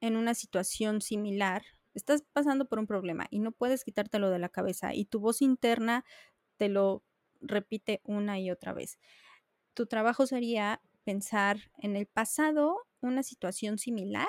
en 0.00 0.16
una 0.16 0.34
situación 0.34 1.02
similar, 1.02 1.62
estás 1.94 2.22
pasando 2.32 2.66
por 2.68 2.78
un 2.78 2.86
problema 2.86 3.26
y 3.30 3.40
no 3.40 3.52
puedes 3.52 3.84
quitártelo 3.84 4.30
de 4.30 4.38
la 4.38 4.48
cabeza 4.48 4.94
y 4.94 5.04
tu 5.04 5.20
voz 5.20 5.42
interna 5.42 6.04
te 6.56 6.68
lo 6.68 7.04
repite 7.40 8.00
una 8.04 8.38
y 8.38 8.50
otra 8.50 8.72
vez. 8.72 8.98
Tu 9.74 9.86
trabajo 9.86 10.26
sería 10.26 10.82
pensar 11.04 11.72
en 11.78 11.96
el 11.96 12.06
pasado 12.06 12.76
una 13.00 13.22
situación 13.22 13.78
similar, 13.78 14.28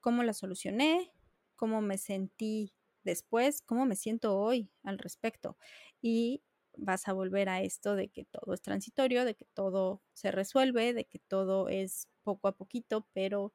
cómo 0.00 0.22
la 0.22 0.32
solucioné, 0.32 1.12
cómo 1.56 1.80
me 1.80 1.98
sentí 1.98 2.74
después, 3.04 3.62
cómo 3.62 3.86
me 3.86 3.96
siento 3.96 4.38
hoy 4.38 4.70
al 4.82 4.98
respecto 4.98 5.56
y 6.02 6.42
vas 6.80 7.08
a 7.08 7.12
volver 7.12 7.48
a 7.48 7.60
esto 7.62 7.94
de 7.94 8.08
que 8.08 8.24
todo 8.24 8.54
es 8.54 8.62
transitorio, 8.62 9.24
de 9.24 9.34
que 9.34 9.44
todo 9.44 10.02
se 10.14 10.30
resuelve, 10.30 10.94
de 10.94 11.04
que 11.04 11.18
todo 11.18 11.68
es 11.68 12.08
poco 12.22 12.48
a 12.48 12.56
poquito, 12.56 13.06
pero 13.12 13.52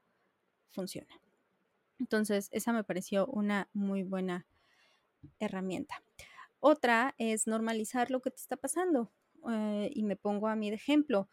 funciona. 0.69 1.19
Entonces, 1.99 2.49
esa 2.51 2.73
me 2.73 2.83
pareció 2.83 3.25
una 3.27 3.69
muy 3.73 4.03
buena 4.03 4.45
herramienta. 5.39 6.03
Otra 6.59 7.15
es 7.17 7.47
normalizar 7.47 8.11
lo 8.11 8.21
que 8.21 8.31
te 8.31 8.37
está 8.37 8.57
pasando. 8.57 9.11
Eh, 9.49 9.91
y 9.93 10.03
me 10.03 10.15
pongo 10.15 10.47
a 10.47 10.55
mí 10.55 10.69
de 10.69 10.75
ejemplo. 10.75 11.29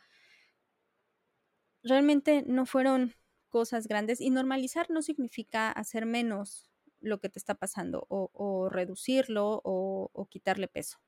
Realmente 1.83 2.45
no 2.47 2.67
fueron 2.67 3.15
cosas 3.49 3.87
grandes 3.87 4.21
y 4.21 4.31
normalizar 4.31 4.89
no 4.91 5.03
significa 5.03 5.71
hacer 5.71 6.07
menos 6.07 6.71
lo 7.01 7.19
que 7.21 7.29
te 7.29 7.39
está 7.39 7.55
pasando 7.55 8.07
o, 8.09 8.69
reducirlo 8.71 9.61
o 9.65 10.27
quitarle 10.31 10.69
peso 10.69 11.01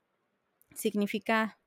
significa 0.75 1.59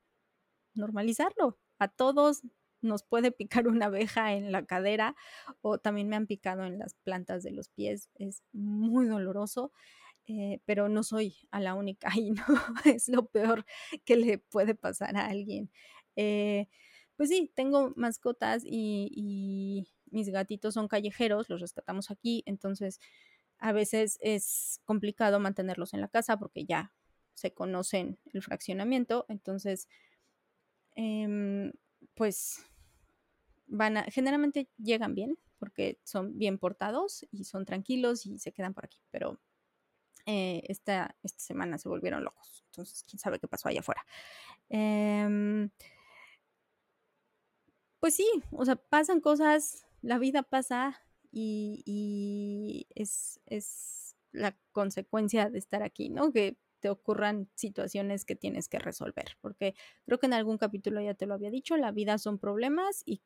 normalizarlo. 0.74 1.58
A 1.78 1.88
todos 1.88 2.42
nos 2.80 3.02
puede 3.02 3.32
picar 3.32 3.68
una 3.68 3.86
abeja 3.86 4.34
en 4.34 4.52
la 4.52 4.64
cadera 4.66 5.16
o 5.62 5.78
también 5.78 6.08
me 6.08 6.16
han 6.16 6.26
picado 6.26 6.64
en 6.64 6.78
las 6.78 6.94
plantas 6.94 7.42
de 7.42 7.52
los 7.52 7.68
pies. 7.70 8.08
Es 8.14 8.42
muy 8.52 9.06
doloroso, 9.06 9.72
eh, 10.26 10.60
pero 10.66 10.88
no 10.88 11.02
soy 11.02 11.36
a 11.50 11.60
la 11.60 11.74
única 11.74 12.10
y 12.16 12.32
no 12.32 12.44
es 12.84 13.08
lo 13.08 13.26
peor 13.28 13.64
que 14.04 14.16
le 14.16 14.38
puede 14.38 14.74
pasar 14.74 15.16
a 15.16 15.26
alguien. 15.26 15.70
Eh, 16.16 16.68
pues 17.16 17.30
sí, 17.30 17.52
tengo 17.54 17.92
mascotas 17.96 18.62
y, 18.64 19.10
y 19.14 19.88
mis 20.10 20.30
gatitos 20.30 20.74
son 20.74 20.88
callejeros, 20.88 21.48
los 21.50 21.60
rescatamos 21.60 22.10
aquí, 22.10 22.42
entonces 22.46 23.00
a 23.58 23.72
veces 23.72 24.18
es 24.22 24.80
complicado 24.84 25.40
mantenerlos 25.40 25.94
en 25.94 26.00
la 26.00 26.08
casa 26.08 26.38
porque 26.38 26.64
ya 26.64 26.92
se 27.38 27.52
conocen 27.52 28.18
el 28.32 28.42
fraccionamiento, 28.42 29.24
entonces, 29.28 29.88
em, 30.96 31.72
pues 32.14 32.64
van 33.66 33.98
a, 33.98 34.02
generalmente 34.04 34.68
llegan 34.78 35.14
bien 35.14 35.38
porque 35.58 36.00
son 36.04 36.38
bien 36.38 36.58
portados 36.58 37.26
y 37.30 37.44
son 37.44 37.64
tranquilos 37.64 38.26
y 38.26 38.38
se 38.38 38.52
quedan 38.52 38.74
por 38.74 38.84
aquí, 38.86 39.00
pero 39.10 39.40
eh, 40.26 40.62
esta, 40.68 41.16
esta, 41.22 41.40
semana 41.40 41.78
se 41.78 41.88
volvieron 41.88 42.24
locos, 42.24 42.64
entonces 42.66 43.04
quién 43.08 43.18
sabe 43.20 43.38
qué 43.38 43.48
pasó 43.48 43.68
allá 43.68 43.80
afuera. 43.80 44.04
Em, 44.68 45.70
pues 48.00 48.14
sí, 48.14 48.28
o 48.50 48.64
sea, 48.64 48.76
pasan 48.76 49.20
cosas, 49.20 49.86
la 50.02 50.18
vida 50.18 50.42
pasa 50.42 51.00
y, 51.30 51.82
y 51.86 52.86
es, 52.94 53.40
es, 53.46 54.16
la 54.32 54.56
consecuencia 54.72 55.50
de 55.50 55.58
estar 55.58 55.82
aquí, 55.82 56.10
¿no? 56.10 56.32
Que 56.32 56.58
te 56.80 56.90
ocurran 56.90 57.48
situaciones 57.54 58.24
que 58.24 58.36
tienes 58.36 58.68
que 58.68 58.78
resolver, 58.78 59.36
porque 59.40 59.74
creo 60.04 60.18
que 60.18 60.26
en 60.26 60.34
algún 60.34 60.58
capítulo 60.58 61.00
ya 61.00 61.14
te 61.14 61.26
lo 61.26 61.34
había 61.34 61.50
dicho, 61.50 61.76
la 61.76 61.92
vida 61.92 62.18
son 62.18 62.38
problemas 62.38 63.02
y 63.04 63.22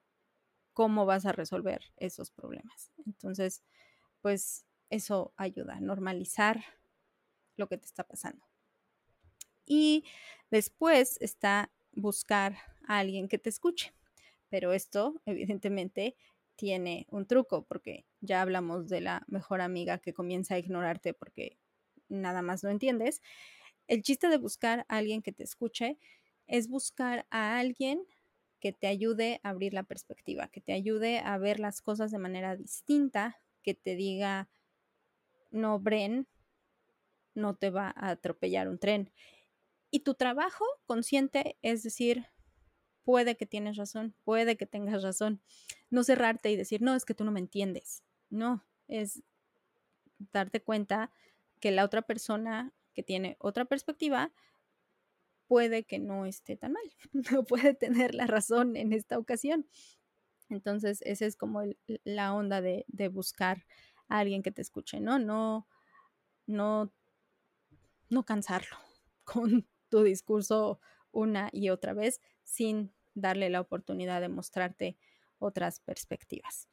cómo 0.72 1.06
vas 1.06 1.26
a 1.26 1.32
resolver 1.32 1.92
esos 1.96 2.30
problemas. 2.30 2.92
Entonces, 3.06 3.62
pues 4.20 4.66
eso 4.90 5.32
ayuda 5.36 5.76
a 5.76 5.80
normalizar 5.80 6.64
lo 7.56 7.68
que 7.68 7.78
te 7.78 7.86
está 7.86 8.04
pasando. 8.04 8.46
Y 9.66 10.04
después 10.50 11.18
está 11.20 11.70
buscar 11.92 12.56
a 12.86 12.98
alguien 12.98 13.28
que 13.28 13.38
te 13.38 13.50
escuche. 13.50 13.92
Pero 14.48 14.72
esto, 14.72 15.20
evidentemente, 15.24 16.16
tiene 16.56 17.06
un 17.10 17.26
truco, 17.26 17.64
porque 17.64 18.04
ya 18.20 18.42
hablamos 18.42 18.88
de 18.88 19.00
la 19.00 19.24
mejor 19.26 19.60
amiga 19.60 19.98
que 19.98 20.12
comienza 20.12 20.54
a 20.54 20.58
ignorarte 20.58 21.14
porque 21.14 21.58
nada 22.12 22.42
más 22.42 22.62
no 22.62 22.70
entiendes. 22.70 23.22
El 23.88 24.03
chiste 24.03 24.29
de 24.29 24.38
buscar 24.38 24.87
a 24.88 24.98
alguien 24.98 25.22
que 25.22 25.33
te 25.33 25.44
escuche 25.44 25.98
es 26.46 26.68
buscar 26.68 27.27
a 27.31 27.59
alguien 27.59 28.05
que 28.61 28.72
te 28.72 28.87
ayude 28.87 29.40
a 29.42 29.51
abrir 29.51 29.75
la 29.75 29.83
perspectiva, 29.83 30.48
que 30.48 30.61
te 30.61 30.72
ayude 30.72 31.18
a 31.18 31.37
ver 31.38 31.59
las 31.59 31.83
cosas 31.83 32.11
de 32.12 32.18
manera 32.18 32.57
distinta, 32.57 33.40
que 33.62 33.75
te 33.75 33.96
diga, 33.96 34.48
no, 35.51 35.81
Bren, 35.81 36.29
no 37.35 37.57
te 37.57 37.70
va 37.70 37.92
a 37.96 38.11
atropellar 38.11 38.68
un 38.68 38.79
tren. 38.79 39.11
Y 39.90 40.01
tu 40.01 40.14
trabajo 40.14 40.64
consciente 40.87 41.59
es 41.62 41.83
decir, 41.83 42.27
puede 43.05 43.37
que 43.37 43.46
tienes 43.46 43.77
razón, 43.77 44.14
puede 44.25 44.57
que 44.57 44.66
tengas 44.66 45.03
razón. 45.03 45.42
No 45.90 46.05
cerrarte 46.05 46.51
y 46.51 46.57
decir, 46.57 46.83
no, 46.83 46.94
es 46.94 47.05
que 47.05 47.14
tú 47.14 47.25
no 47.25 47.33
me 47.33 47.40
entiendes. 47.40 48.03
No, 48.31 48.64
es 48.88 49.22
darte 50.33 50.62
cuenta 50.62 51.11
que 51.62 51.70
la 51.70 51.85
otra 51.85 52.03
persona 52.03 52.75
que 52.92 53.05
tiene 53.05 53.37
otra 53.38 53.64
perspectiva 53.64 54.33
puede 55.46 55.85
que 55.85 56.01
no 56.01 56.27
esté 56.27 56.57
tan 56.57 56.72
mal, 56.72 56.83
no 57.33 57.44
puede 57.44 57.72
tener 57.72 58.14
la 58.14 58.27
razón 58.27 58.77
en 58.77 58.92
esta 58.92 59.16
ocasión. 59.16 59.66
Entonces, 60.51 61.01
esa 61.03 61.25
es 61.25 61.37
como 61.37 61.62
la 62.05 62.35
onda 62.35 62.61
de, 62.61 62.85
de, 62.88 63.09
buscar 63.09 63.64
a 64.09 64.18
alguien 64.18 64.42
que 64.42 64.51
te 64.51 64.61
escuche, 64.61 65.01
¿no? 65.01 65.18
No, 65.20 65.68
no, 66.46 66.92
no 68.11 68.25
cansarlo 68.25 68.77
con 69.25 69.66
tu 69.88 70.03
discurso 70.03 70.81
una 71.12 71.48
y 71.53 71.70
otra 71.70 71.94
vez 71.94 72.20
sin 72.42 72.92
darle 73.14 73.51
la 73.51 73.61
oportunidad 73.61 74.20
de 74.20 74.29
mostrarte 74.29 74.98
otras 75.38 75.79
perspectivas. 75.79 76.68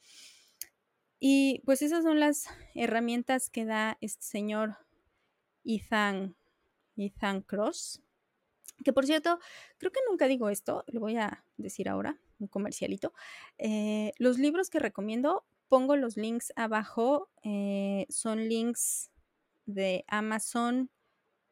Y 1.20 1.62
pues 1.66 1.82
esas 1.82 2.04
son 2.04 2.20
las 2.20 2.48
herramientas 2.76 3.50
que 3.50 3.66
da 3.66 3.98
este 4.02 4.26
señor 4.26 4.78
Ethan, 5.66 6.36
Ethan 6.96 7.42
Cross, 7.42 8.02
que 8.84 8.94
por 8.94 9.06
cierto, 9.06 9.40
creo 9.78 9.92
que 9.92 10.00
nunca 10.10 10.28
digo 10.28 10.50
esto, 10.50 10.86
lo 10.88 11.02
voy 11.02 11.18
a 11.18 11.44
decir 11.58 11.90
ahora, 11.90 12.18
un 12.40 12.48
comercialito. 12.48 13.14
Eh, 13.58 14.14
los 14.18 14.40
libros 14.40 14.70
que 14.70 14.80
recomiendo, 14.80 15.46
pongo 15.68 15.98
los 15.98 16.16
links 16.16 16.54
abajo, 16.56 17.30
eh, 17.44 18.06
son 18.10 18.48
links 18.48 19.12
de 19.66 20.06
Amazon, 20.08 20.90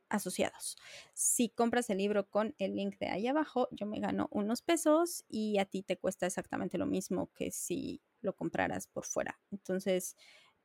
asociados. 0.09 0.77
Si 1.13 1.49
compras 1.49 1.89
el 1.89 1.97
libro 1.97 2.29
con 2.29 2.55
el 2.59 2.75
link 2.75 2.97
de 2.97 3.07
ahí 3.07 3.27
abajo, 3.27 3.67
yo 3.71 3.85
me 3.85 3.99
gano 3.99 4.27
unos 4.31 4.61
pesos 4.61 5.25
y 5.27 5.57
a 5.59 5.65
ti 5.65 5.83
te 5.83 5.97
cuesta 5.97 6.25
exactamente 6.25 6.77
lo 6.77 6.85
mismo 6.85 7.29
que 7.33 7.51
si 7.51 8.01
lo 8.21 8.35
compraras 8.35 8.87
por 8.87 9.05
fuera. 9.05 9.39
Entonces, 9.51 10.15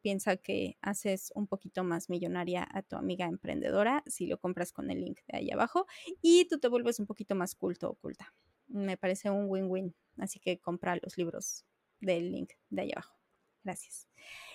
piensa 0.03 0.37
que 0.37 0.77
haces 0.83 1.33
un 1.35 1.47
poquito 1.47 1.85
más 1.85 2.11
millonaria 2.11 2.67
a 2.71 2.83
tu 2.83 2.97
amiga 2.97 3.27
emprendedora 3.27 4.03
si 4.07 4.27
lo 4.27 4.39
compras 4.39 4.73
con 4.73 4.91
el 4.91 5.01
link 5.01 5.21
de 5.29 5.39
ahí 5.39 5.51
abajo 5.51 5.87
y 6.21 6.47
tú 6.47 6.59
te 6.59 6.69
vuelves 6.69 6.99
un 6.99 7.07
poquito 7.07 7.35
más 7.35 7.55
culto 7.55 7.89
o 7.89 7.93
oculta. 7.93 8.35
Me 8.67 8.97
parece 8.97 9.31
un 9.31 9.47
win-win, 9.49 9.95
así 10.19 10.41
que 10.41 10.59
compra 10.59 10.97
los 11.01 11.17
libros 11.17 11.65
del 12.01 12.33
link 12.33 12.53
de 12.69 12.83
ahí 12.83 12.93
abajo. 12.93 13.17
Gracias. 13.63 14.09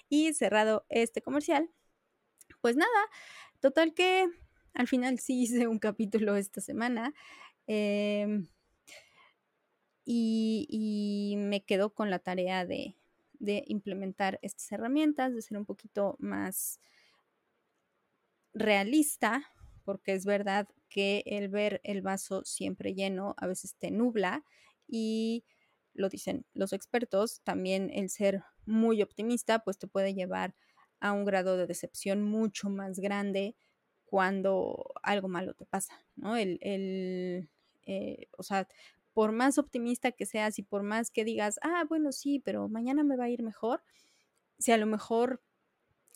Y 0.10 0.33
cerrado 0.33 0.86
este 0.89 1.21
comercial, 1.21 1.69
pues 2.62 2.75
nada, 2.75 3.10
total 3.60 3.93
que 3.93 4.27
al 4.73 4.88
final 4.88 5.19
sí 5.19 5.41
hice 5.41 5.67
un 5.67 5.79
capítulo 5.79 6.36
esta 6.36 6.62
semana. 6.62 7.13
Em, 7.67 8.47
y, 10.09 11.35
me 11.37 11.63
quedo 11.63 11.93
con 11.93 12.09
la 12.09 12.19
tarea 12.19 12.65
de, 12.65 12.95
implementar 13.39 14.39
estas 14.41 14.71
herramientas, 14.71 15.35
de 15.35 15.41
ser 15.41 15.57
un 15.57 15.65
poquito 15.65 16.15
más 16.19 16.79
realista, 18.53 19.43
porque 19.83 20.13
es 20.13 20.25
verdad 20.25 20.67
que 20.89 21.23
el 21.25 21.49
ver 21.49 21.81
el 21.83 22.01
vaso 22.01 22.43
siempre 22.45 22.95
lleno 22.95 23.35
a 23.37 23.47
veces 23.47 23.75
te 23.75 23.91
nubla 23.91 24.43
y 24.87 25.45
lo 25.93 26.09
dicen 26.09 26.45
los 26.53 26.73
expertos, 26.73 27.41
también 27.43 27.91
el 27.93 28.09
ser 28.09 28.43
muy 28.65 29.01
optimista 29.01 29.59
pues 29.59 29.77
te 29.77 29.87
puede 29.87 30.13
llevar 30.13 30.55
a 30.99 31.11
un 31.11 31.25
grado 31.25 31.57
de 31.57 31.67
decepción 31.67 32.23
mucho 32.23 32.69
más 32.69 32.99
grande 32.99 33.55
cuando 34.05 34.93
algo 35.03 35.27
malo 35.27 35.53
te 35.53 35.65
pasa, 35.65 36.01
¿no? 36.15 36.37
El, 36.37 36.57
el 36.61 37.49
eh, 37.85 38.27
o 38.37 38.43
sea, 38.43 38.67
por 39.17 39.32
más 39.32 39.58
optimista 39.58 40.12
que 40.12 40.27
seas 40.27 40.60
y 40.60 40.62
por 40.62 40.84
más 40.84 41.10
que 41.10 41.25
digas, 41.25 41.60
ah, 41.63 41.86
bueno, 41.89 42.12
sí, 42.12 42.38
pero 42.38 42.69
mañana 42.69 43.03
me 43.03 43.17
va 43.17 43.23
a 43.23 43.30
ir 43.30 43.41
mejor, 43.41 43.84
si 44.60 44.71
a 44.71 44.77
lo 44.77 44.86
mejor 44.86 45.41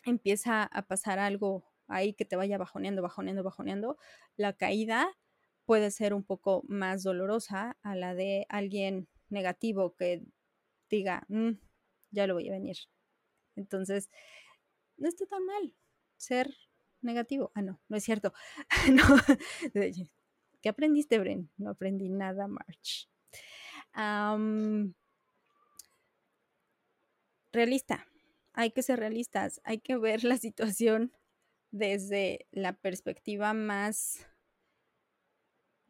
empieza 0.06 0.62
a 0.62 0.84
pasar 0.84 1.18
algo 1.18 1.66
ahí 1.88 2.14
que 2.14 2.26
te 2.26 2.36
vaya 2.36 2.60
bajoneando, 2.60 3.02
bajoneando, 3.02 3.42
bajoneando, 3.42 3.98
la 4.38 4.54
caída 4.54 5.18
puede 5.66 5.90
ser 5.90 6.14
un 6.14 6.24
poco 6.24 6.64
más 6.68 7.02
dolorosa 7.02 7.76
a 7.82 7.96
la 7.96 8.14
de 8.14 8.46
alguien 8.50 9.08
negativo 9.30 9.96
que 9.96 10.22
diga, 10.88 11.26
mm, 11.28 11.54
ya 12.12 12.28
lo 12.28 12.36
voy 12.36 12.50
a 12.50 12.52
venir. 12.52 12.78
Entonces, 13.56 14.12
no 14.98 15.10
está 15.10 15.26
tan 15.26 15.44
mal 15.44 15.74
ser 16.18 16.56
negativo. 17.02 17.52
Ah, 17.56 17.64
no, 17.64 17.82
no 17.90 17.98
es 17.98 18.04
cierto. 18.04 18.32
no. 18.94 19.04
¿Qué 20.62 20.69
aprendiste, 20.69 21.17
Bren? 21.19 21.50
No 21.58 21.71
aprendí 21.71 22.10
nada, 22.10 22.47
March. 22.47 23.10
realista. 27.52 28.08
Hay 28.54 28.71
que 28.71 28.84
ser 28.84 29.00
realistas. 29.00 29.62
Hay 29.63 29.80
que 29.80 29.97
ver 29.97 30.24
la 30.24 30.38
situación 30.38 31.12
desde 31.71 32.47
la 32.52 32.74
perspectiva 32.74 33.54
más 33.54 34.28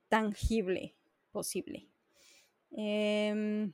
tangible 0.07 0.95
posible. 1.31 1.89
Em, 2.71 3.73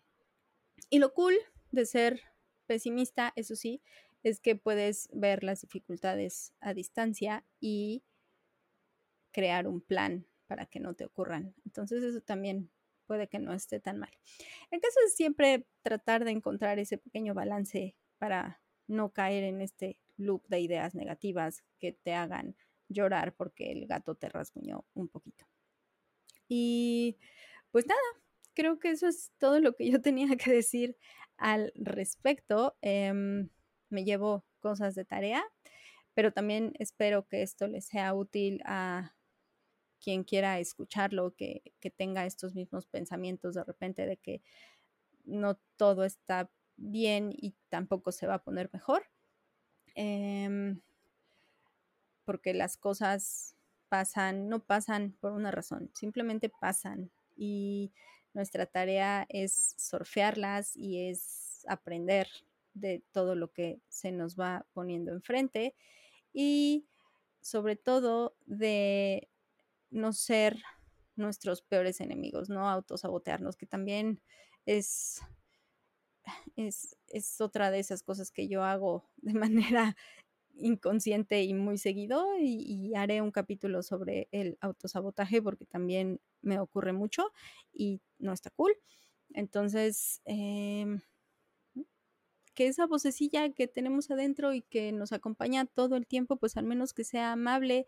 y 0.90 1.00
lo 1.00 1.14
cool 1.14 1.36
de 1.72 1.86
ser 1.86 2.22
pesimista, 2.66 3.34
eso 3.36 3.56
sí, 3.56 3.82
es 4.24 4.40
que 4.40 4.56
puedes 4.56 5.10
ver 5.14 5.44
las 5.44 5.62
dificultades 5.62 6.54
a 6.60 6.74
distancia 6.74 7.46
y 7.60 8.04
crear 9.32 9.68
un 9.68 9.82
plan 9.82 10.26
para 10.48 10.66
que 10.66 10.80
no 10.80 10.94
te 10.96 11.06
ocurran. 11.06 11.54
Entonces 11.66 12.04
eso 12.04 12.22
también 12.22 12.72
puede 13.06 13.28
que 13.28 13.40
no 13.40 13.54
esté 13.54 13.80
tan 13.80 14.00
mal. 14.00 14.12
El 14.72 14.82
caso 14.82 15.00
es 15.06 15.16
siempre 15.16 15.66
tratar 15.82 16.26
de 16.26 16.32
encontrar 16.32 16.80
ese 16.80 16.98
pequeño 16.98 17.34
balance 17.34 17.96
para 18.18 18.62
no 18.88 19.12
caer 19.12 19.44
en 19.44 19.62
este 19.62 20.00
loop 20.18 20.48
de 20.48 20.60
ideas 20.60 20.96
negativas 20.96 21.64
que 21.80 21.94
te 21.94 22.14
hagan 22.14 22.56
llorar 22.90 23.34
porque 23.36 23.72
el 23.72 23.88
gato 23.88 24.16
te 24.16 24.30
rasguñó 24.30 24.86
un 24.94 25.08
poquito. 25.10 25.46
Y 26.48 27.18
pues 27.72 27.86
nada, 27.86 28.00
creo 28.54 28.80
que 28.80 28.92
eso 28.92 29.08
es 29.08 29.32
todo 29.38 29.60
lo 29.60 29.76
que 29.76 29.90
yo 29.90 30.02
tenía 30.02 30.36
que 30.38 30.52
decir 30.52 30.98
al 31.38 31.72
respecto. 31.76 32.78
Em, 32.82 33.50
me 33.90 34.04
llevo 34.04 34.46
cosas 34.60 34.96
de 34.96 35.06
tarea, 35.06 35.44
pero 36.14 36.32
también 36.32 36.74
espero 36.80 37.28
que 37.28 37.42
esto 37.42 37.68
les 37.68 37.86
sea 37.86 38.14
útil 38.14 38.62
a 38.66 39.17
quien 40.08 40.24
quiera 40.24 40.58
escucharlo, 40.58 41.36
que, 41.36 41.62
tenga 41.98 42.26
estos 42.26 42.56
mismos 42.56 42.86
pensamientos 42.86 43.56
de 43.56 43.66
repente 43.66 44.06
de 44.06 44.16
que 44.16 44.42
no 45.26 45.60
todo 45.76 46.06
está 46.06 46.50
bien 46.78 47.34
y 47.36 47.56
tampoco 47.68 48.14
se 48.14 48.26
va 48.26 48.36
a 48.36 48.42
poner 48.42 48.70
mejor. 48.72 49.04
Em, 49.96 50.80
porque 52.24 52.54
las 52.54 52.78
cosas 52.78 53.58
pasan, 53.90 54.48
no 54.48 54.64
pasan 54.64 55.12
por 55.20 55.34
una 55.34 55.52
razón, 55.52 55.92
simplemente 55.94 56.48
pasan 56.48 57.12
y 57.36 57.92
nuestra 58.34 58.66
tarea 58.66 59.26
es 59.28 59.76
surfearlas 59.76 60.78
y 60.78 61.10
es 61.10 61.66
aprender 61.68 62.30
de 62.74 63.04
todo 63.12 63.36
lo 63.36 63.52
que 63.52 63.82
se 63.90 64.14
nos 64.14 64.40
va 64.40 64.66
poniendo 64.72 65.12
enfrente 65.12 65.76
y 66.32 66.86
sobre 67.42 67.76
todo 67.76 68.38
de 68.46 69.28
no 69.90 70.14
ser 70.14 70.62
nuestros 71.16 71.62
peores 71.62 72.00
enemigos, 72.02 72.50
no 72.50 72.70
autosabotearnos, 72.70 73.58
que 73.58 73.66
también 73.66 74.22
es, 74.66 75.22
es, 76.56 76.96
es 77.08 77.42
otra 77.42 77.72
de 77.72 77.80
esas 77.80 78.04
cosas 78.04 78.32
que 78.32 78.48
yo 78.48 78.64
hago 78.64 79.10
de 79.18 79.34
manera 79.34 79.96
inconsciente 80.60 81.44
y 81.44 81.54
muy 81.54 81.78
seguido 81.78 82.26
y, 82.40 82.94
haré 82.96 83.22
un 83.22 83.32
capítulo 83.32 83.84
sobre 83.84 84.28
el 84.32 84.58
autosabotaje 84.62 85.42
porque 85.42 85.66
también 85.66 86.20
me 86.42 86.60
ocurre 86.60 86.94
mucho 86.94 87.32
y 87.74 88.02
no 88.18 88.34
está 88.34 88.50
cool. 88.50 88.76
Entonces, 89.34 90.22
em, 90.26 91.02
que 92.56 92.68
esa 92.68 92.88
vocecilla 92.88 93.52
que 93.52 93.68
tenemos 93.68 94.10
adentro 94.10 94.54
y 94.54 94.64
que 94.64 94.92
nos 94.92 95.12
acompaña 95.12 95.66
todo 95.66 95.96
el 95.96 96.08
tiempo, 96.08 96.38
pues 96.38 96.58
al 96.58 96.66
menos 96.66 96.94
que 96.94 97.04
sea 97.04 97.34
amable, 97.34 97.86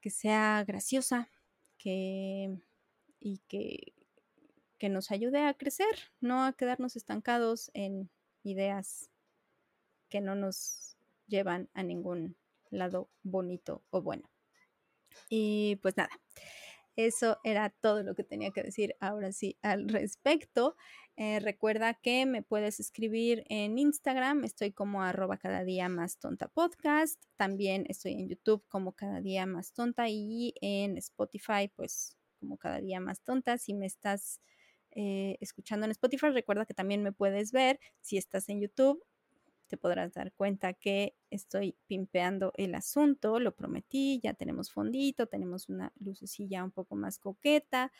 que 0.00 0.10
sea 0.10 0.64
graciosa, 0.66 1.30
que 1.78 2.58
y 3.20 3.38
que, 3.48 3.94
que 4.78 4.88
nos 4.88 5.10
ayude 5.10 5.46
a 5.46 5.54
crecer, 5.54 5.94
no 6.20 6.44
a 6.44 6.54
quedarnos 6.54 6.96
estancados 6.96 7.70
en 7.74 8.10
ideas 8.42 9.10
que 10.08 10.20
no 10.20 10.34
nos 10.34 10.96
llevan 11.26 11.68
a 11.74 11.82
ningún 11.82 12.36
lado 12.70 13.10
bonito 13.22 13.84
o 13.90 14.02
bueno. 14.02 14.30
Y 15.28 15.76
pues 15.82 15.96
nada, 15.96 16.10
eso 16.96 17.38
era 17.44 17.70
todo 17.70 18.02
lo 18.02 18.14
que 18.14 18.24
tenía 18.24 18.50
que 18.50 18.62
decir 18.62 18.96
ahora 19.00 19.32
sí 19.32 19.58
al 19.62 19.88
respecto. 19.88 20.76
Eh, 21.22 21.38
recuerda 21.38 21.92
que 21.92 22.24
me 22.24 22.40
puedes 22.42 22.80
escribir 22.80 23.44
en 23.50 23.76
Instagram, 23.76 24.42
estoy 24.42 24.72
como 24.72 25.02
arroba 25.02 25.36
cada 25.36 25.64
día 25.64 25.86
más 25.90 26.16
tonta 26.16 26.48
podcast. 26.48 27.22
También 27.36 27.84
estoy 27.90 28.12
en 28.12 28.26
YouTube 28.26 28.64
como 28.68 28.92
cada 28.92 29.20
día 29.20 29.44
más 29.44 29.74
tonta 29.74 30.08
y 30.08 30.54
en 30.62 30.96
Spotify 30.96 31.70
pues 31.76 32.16
como 32.38 32.56
cada 32.56 32.80
día 32.80 33.00
más 33.00 33.20
tonta. 33.20 33.58
Si 33.58 33.74
me 33.74 33.84
estás 33.84 34.40
eh, 34.92 35.36
escuchando 35.42 35.84
en 35.84 35.90
Spotify, 35.90 36.30
recuerda 36.30 36.64
que 36.64 36.72
también 36.72 37.02
me 37.02 37.12
puedes 37.12 37.52
ver. 37.52 37.78
Si 38.00 38.16
estás 38.16 38.48
en 38.48 38.62
YouTube, 38.62 39.04
te 39.66 39.76
podrás 39.76 40.14
dar 40.14 40.32
cuenta 40.32 40.72
que 40.72 41.16
estoy 41.28 41.76
pimpeando 41.86 42.54
el 42.56 42.74
asunto, 42.74 43.40
lo 43.40 43.54
prometí, 43.54 44.20
ya 44.22 44.32
tenemos 44.32 44.72
fondito, 44.72 45.26
tenemos 45.26 45.68
una 45.68 45.92
lucecilla 46.00 46.64
un 46.64 46.70
poco 46.70 46.96
más 46.96 47.18
coqueta, 47.18 47.92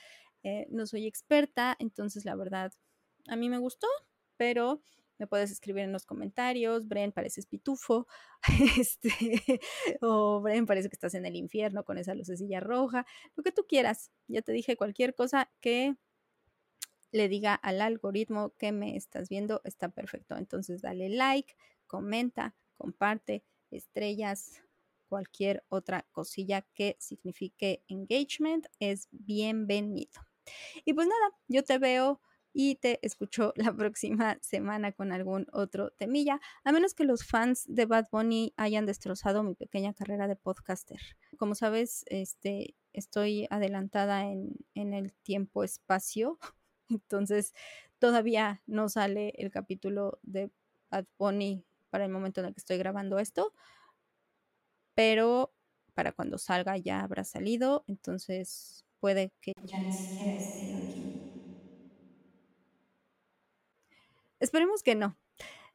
eh, 0.42 0.66
no 0.70 0.86
soy 0.86 1.06
experta, 1.06 1.76
entonces 1.78 2.24
la 2.24 2.34
verdad 2.34 2.72
a 3.28 3.36
mí 3.36 3.48
me 3.48 3.58
gustó, 3.58 3.86
pero 4.36 4.82
me 5.18 5.26
puedes 5.26 5.50
escribir 5.50 5.84
en 5.84 5.92
los 5.92 6.06
comentarios, 6.06 6.88
Bren, 6.88 7.12
pareces 7.12 7.46
pitufo, 7.46 8.06
este, 8.80 9.60
o 10.00 10.40
Bren, 10.40 10.64
parece 10.64 10.88
que 10.88 10.96
estás 10.96 11.14
en 11.14 11.26
el 11.26 11.36
infierno 11.36 11.84
con 11.84 11.98
esa 11.98 12.14
lucecilla 12.14 12.60
roja, 12.60 13.06
lo 13.36 13.42
que 13.42 13.52
tú 13.52 13.66
quieras. 13.68 14.10
Ya 14.28 14.40
te 14.40 14.52
dije 14.52 14.76
cualquier 14.76 15.14
cosa 15.14 15.50
que 15.60 15.94
le 17.12 17.28
diga 17.28 17.54
al 17.54 17.80
algoritmo 17.82 18.54
que 18.56 18.72
me 18.72 18.96
estás 18.96 19.28
viendo 19.28 19.60
está 19.64 19.90
perfecto. 19.90 20.36
Entonces 20.36 20.80
dale 20.80 21.10
like, 21.10 21.54
comenta, 21.86 22.54
comparte, 22.76 23.44
estrellas, 23.70 24.62
cualquier 25.08 25.64
otra 25.68 26.06
cosilla 26.12 26.62
que 26.72 26.96
signifique 26.98 27.82
engagement 27.88 28.66
es 28.78 29.08
bienvenido. 29.10 30.22
Y 30.84 30.94
pues 30.94 31.08
nada, 31.08 31.36
yo 31.48 31.64
te 31.64 31.78
veo 31.78 32.20
y 32.52 32.76
te 32.76 32.98
escucho 33.06 33.52
la 33.72 33.72
próxima 33.74 34.38
semana 34.42 34.92
con 34.92 35.12
algún 35.12 35.46
otro 35.52 35.90
temilla, 35.90 36.40
a 36.64 36.72
menos 36.72 36.94
que 36.94 37.04
los 37.04 37.24
fans 37.26 37.64
de 37.68 37.86
Bad 37.86 38.06
Bunny 38.10 38.52
hayan 38.56 38.86
destrozado 38.86 39.42
mi 39.42 39.54
pequeña 39.54 39.94
carrera 39.94 40.28
de 40.28 40.36
podcaster. 40.36 40.98
Como 41.38 41.54
sabes, 41.54 42.04
este, 42.06 42.74
estoy 42.92 43.46
adelantada 43.50 44.24
en, 44.26 44.56
en 44.74 44.94
el 44.94 45.12
tiempo-espacio 45.22 46.38
entonces, 46.88 47.54
todavía 47.98 48.62
no 48.66 48.88
sale 48.88 49.32
el 49.36 49.50
capítulo 49.50 50.18
de 50.22 50.50
Bad 50.90 51.06
Bunny 51.18 51.64
para 51.90 52.04
el 52.04 52.10
momento 52.10 52.40
en 52.40 52.46
el 52.48 52.54
que 52.54 52.60
estoy 52.60 52.78
grabando 52.78 53.18
esto, 53.18 53.52
pero 54.94 55.52
para 55.94 56.12
cuando 56.12 56.38
salga 56.38 56.76
ya 56.76 57.00
habrá 57.00 57.24
salido, 57.24 57.84
entonces 57.88 58.84
puede 59.00 59.32
que 59.40 59.54
ya 59.62 59.78
Esperemos 64.40 64.82
que 64.82 64.94
no. 64.94 65.18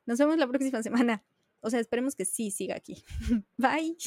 Nos 0.05 0.19
vemos 0.19 0.37
la 0.37 0.47
próxima 0.47 0.83
semana. 0.83 1.23
O 1.61 1.69
sea, 1.69 1.79
esperemos 1.79 2.15
que 2.15 2.25
sí 2.25 2.51
siga 2.51 2.75
aquí. 2.75 3.03
Bye. 3.57 3.97